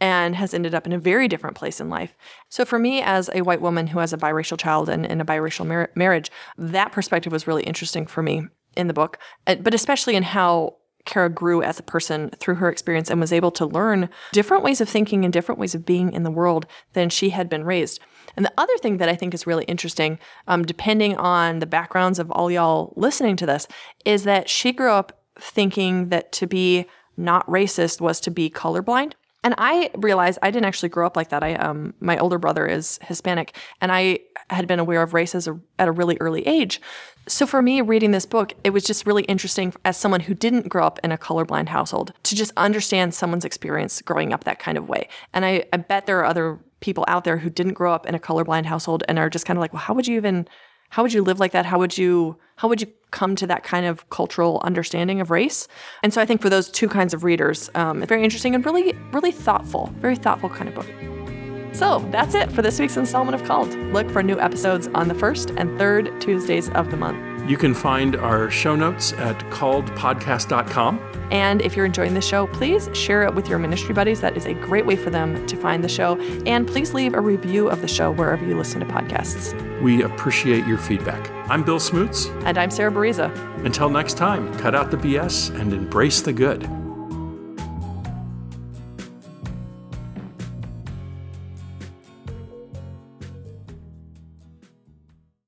and 0.00 0.36
has 0.36 0.52
ended 0.52 0.74
up 0.74 0.86
in 0.86 0.92
a 0.92 0.98
very 0.98 1.26
different 1.26 1.56
place 1.56 1.80
in 1.80 1.88
life. 1.88 2.14
So 2.48 2.64
for 2.64 2.78
me, 2.78 3.00
as 3.00 3.30
a 3.34 3.42
white 3.42 3.62
woman 3.62 3.86
who 3.86 3.98
has 3.98 4.12
a 4.12 4.18
biracial 4.18 4.58
child 4.58 4.88
and 4.88 5.06
in 5.06 5.20
a 5.20 5.24
biracial 5.24 5.66
mar- 5.66 5.90
marriage, 5.94 6.30
that 6.58 6.92
perspective 6.92 7.32
was 7.32 7.46
really 7.46 7.62
interesting 7.62 8.06
for 8.06 8.22
me 8.22 8.42
in 8.76 8.88
the 8.88 8.94
book, 8.94 9.18
but 9.46 9.72
especially 9.72 10.16
in 10.16 10.22
how 10.22 10.76
Kara 11.06 11.30
grew 11.30 11.62
as 11.62 11.78
a 11.78 11.84
person 11.84 12.30
through 12.38 12.56
her 12.56 12.68
experience 12.68 13.08
and 13.10 13.20
was 13.20 13.32
able 13.32 13.50
to 13.52 13.64
learn 13.64 14.10
different 14.32 14.62
ways 14.62 14.80
of 14.80 14.88
thinking 14.88 15.24
and 15.24 15.32
different 15.32 15.58
ways 15.58 15.74
of 15.74 15.86
being 15.86 16.12
in 16.12 16.24
the 16.24 16.30
world 16.30 16.66
than 16.92 17.08
she 17.08 17.30
had 17.30 17.48
been 17.48 17.64
raised. 17.64 18.00
And 18.36 18.44
the 18.44 18.52
other 18.58 18.76
thing 18.78 18.98
that 18.98 19.08
I 19.08 19.14
think 19.14 19.32
is 19.32 19.46
really 19.46 19.64
interesting, 19.64 20.18
um, 20.46 20.64
depending 20.64 21.16
on 21.16 21.60
the 21.60 21.66
backgrounds 21.66 22.18
of 22.18 22.30
all 22.30 22.50
y'all 22.50 22.92
listening 22.96 23.36
to 23.36 23.46
this, 23.46 23.66
is 24.04 24.24
that 24.24 24.48
she 24.48 24.72
grew 24.72 24.90
up 24.90 25.22
thinking 25.38 26.08
that 26.10 26.32
to 26.32 26.46
be 26.46 26.86
not 27.16 27.46
racist 27.46 28.00
was 28.00 28.20
to 28.20 28.30
be 28.30 28.50
colorblind. 28.50 29.12
And 29.46 29.54
I 29.58 29.92
realized 29.96 30.40
I 30.42 30.50
didn't 30.50 30.64
actually 30.64 30.88
grow 30.88 31.06
up 31.06 31.16
like 31.16 31.28
that. 31.28 31.44
I 31.44 31.54
um 31.54 31.94
my 32.00 32.18
older 32.18 32.36
brother 32.36 32.66
is 32.66 32.98
Hispanic 33.02 33.56
and 33.80 33.92
I 33.92 34.18
had 34.50 34.66
been 34.66 34.80
aware 34.80 35.02
of 35.02 35.14
race 35.14 35.36
as 35.36 35.46
a, 35.46 35.56
at 35.78 35.86
a 35.86 35.92
really 35.92 36.16
early 36.18 36.44
age. 36.48 36.80
So 37.28 37.46
for 37.46 37.62
me 37.62 37.80
reading 37.80 38.10
this 38.10 38.26
book, 38.26 38.54
it 38.64 38.70
was 38.70 38.82
just 38.82 39.06
really 39.06 39.22
interesting 39.24 39.72
as 39.84 39.96
someone 39.96 40.18
who 40.18 40.34
didn't 40.34 40.68
grow 40.68 40.84
up 40.84 40.98
in 41.04 41.12
a 41.12 41.16
colorblind 41.16 41.68
household 41.68 42.12
to 42.24 42.34
just 42.34 42.52
understand 42.56 43.14
someone's 43.14 43.44
experience 43.44 44.02
growing 44.02 44.32
up 44.32 44.42
that 44.44 44.58
kind 44.58 44.76
of 44.76 44.88
way. 44.88 45.08
And 45.32 45.44
I, 45.44 45.64
I 45.72 45.76
bet 45.76 46.06
there 46.06 46.18
are 46.18 46.24
other 46.24 46.58
people 46.80 47.04
out 47.06 47.22
there 47.22 47.38
who 47.38 47.48
didn't 47.48 47.74
grow 47.74 47.92
up 47.92 48.04
in 48.04 48.16
a 48.16 48.18
colorblind 48.18 48.66
household 48.66 49.04
and 49.06 49.16
are 49.16 49.30
just 49.30 49.46
kind 49.46 49.56
of 49.56 49.60
like, 49.60 49.72
well, 49.72 49.82
how 49.82 49.94
would 49.94 50.08
you 50.08 50.16
even 50.16 50.48
how 50.90 51.02
would 51.02 51.12
you 51.12 51.22
live 51.22 51.40
like 51.40 51.52
that? 51.52 51.66
How 51.66 51.78
would 51.78 51.96
you 51.96 52.36
how 52.56 52.68
would 52.68 52.80
you 52.80 52.88
come 53.10 53.36
to 53.36 53.46
that 53.46 53.62
kind 53.62 53.86
of 53.86 54.08
cultural 54.10 54.60
understanding 54.64 55.20
of 55.20 55.30
race? 55.30 55.68
And 56.02 56.12
so 56.12 56.20
I 56.20 56.26
think 56.26 56.40
for 56.40 56.48
those 56.48 56.70
two 56.70 56.88
kinds 56.88 57.12
of 57.12 57.22
readers, 57.22 57.70
um, 57.74 58.02
it's 58.02 58.08
very 58.08 58.24
interesting 58.24 58.54
and 58.54 58.64
really 58.64 58.94
really 59.12 59.32
thoughtful, 59.32 59.92
very 60.00 60.16
thoughtful 60.16 60.48
kind 60.48 60.68
of 60.68 60.74
book. 60.74 60.86
So 61.72 61.98
that's 62.10 62.34
it 62.34 62.50
for 62.50 62.62
this 62.62 62.80
week's 62.80 62.96
installment 62.96 63.34
of 63.34 63.46
Called. 63.46 63.74
Look 63.92 64.10
for 64.10 64.22
new 64.22 64.40
episodes 64.40 64.88
on 64.94 65.08
the 65.08 65.14
first 65.14 65.50
and 65.58 65.78
third 65.78 66.20
Tuesdays 66.22 66.70
of 66.70 66.90
the 66.90 66.96
month. 66.96 67.35
You 67.46 67.56
can 67.56 67.74
find 67.74 68.16
our 68.16 68.50
show 68.50 68.74
notes 68.74 69.12
at 69.12 69.38
calledpodcast.com. 69.50 71.00
And 71.30 71.62
if 71.62 71.76
you're 71.76 71.86
enjoying 71.86 72.14
the 72.14 72.20
show, 72.20 72.46
please 72.48 72.88
share 72.92 73.22
it 73.22 73.34
with 73.34 73.48
your 73.48 73.58
ministry 73.58 73.94
buddies. 73.94 74.20
That 74.20 74.36
is 74.36 74.46
a 74.46 74.54
great 74.54 74.84
way 74.84 74.96
for 74.96 75.10
them 75.10 75.46
to 75.46 75.56
find 75.56 75.82
the 75.84 75.88
show. 75.88 76.18
And 76.44 76.66
please 76.66 76.92
leave 76.92 77.14
a 77.14 77.20
review 77.20 77.68
of 77.68 77.82
the 77.82 77.88
show 77.88 78.10
wherever 78.10 78.44
you 78.44 78.56
listen 78.56 78.80
to 78.80 78.86
podcasts. 78.86 79.54
We 79.80 80.02
appreciate 80.02 80.66
your 80.66 80.78
feedback. 80.78 81.30
I'm 81.48 81.62
Bill 81.62 81.80
Smoots. 81.80 82.26
And 82.44 82.58
I'm 82.58 82.70
Sarah 82.70 82.90
Bereza. 82.90 83.34
Until 83.64 83.90
next 83.90 84.16
time, 84.16 84.52
cut 84.58 84.74
out 84.74 84.90
the 84.90 84.96
BS 84.96 85.54
and 85.60 85.72
embrace 85.72 86.20
the 86.20 86.32
good. 86.32 86.68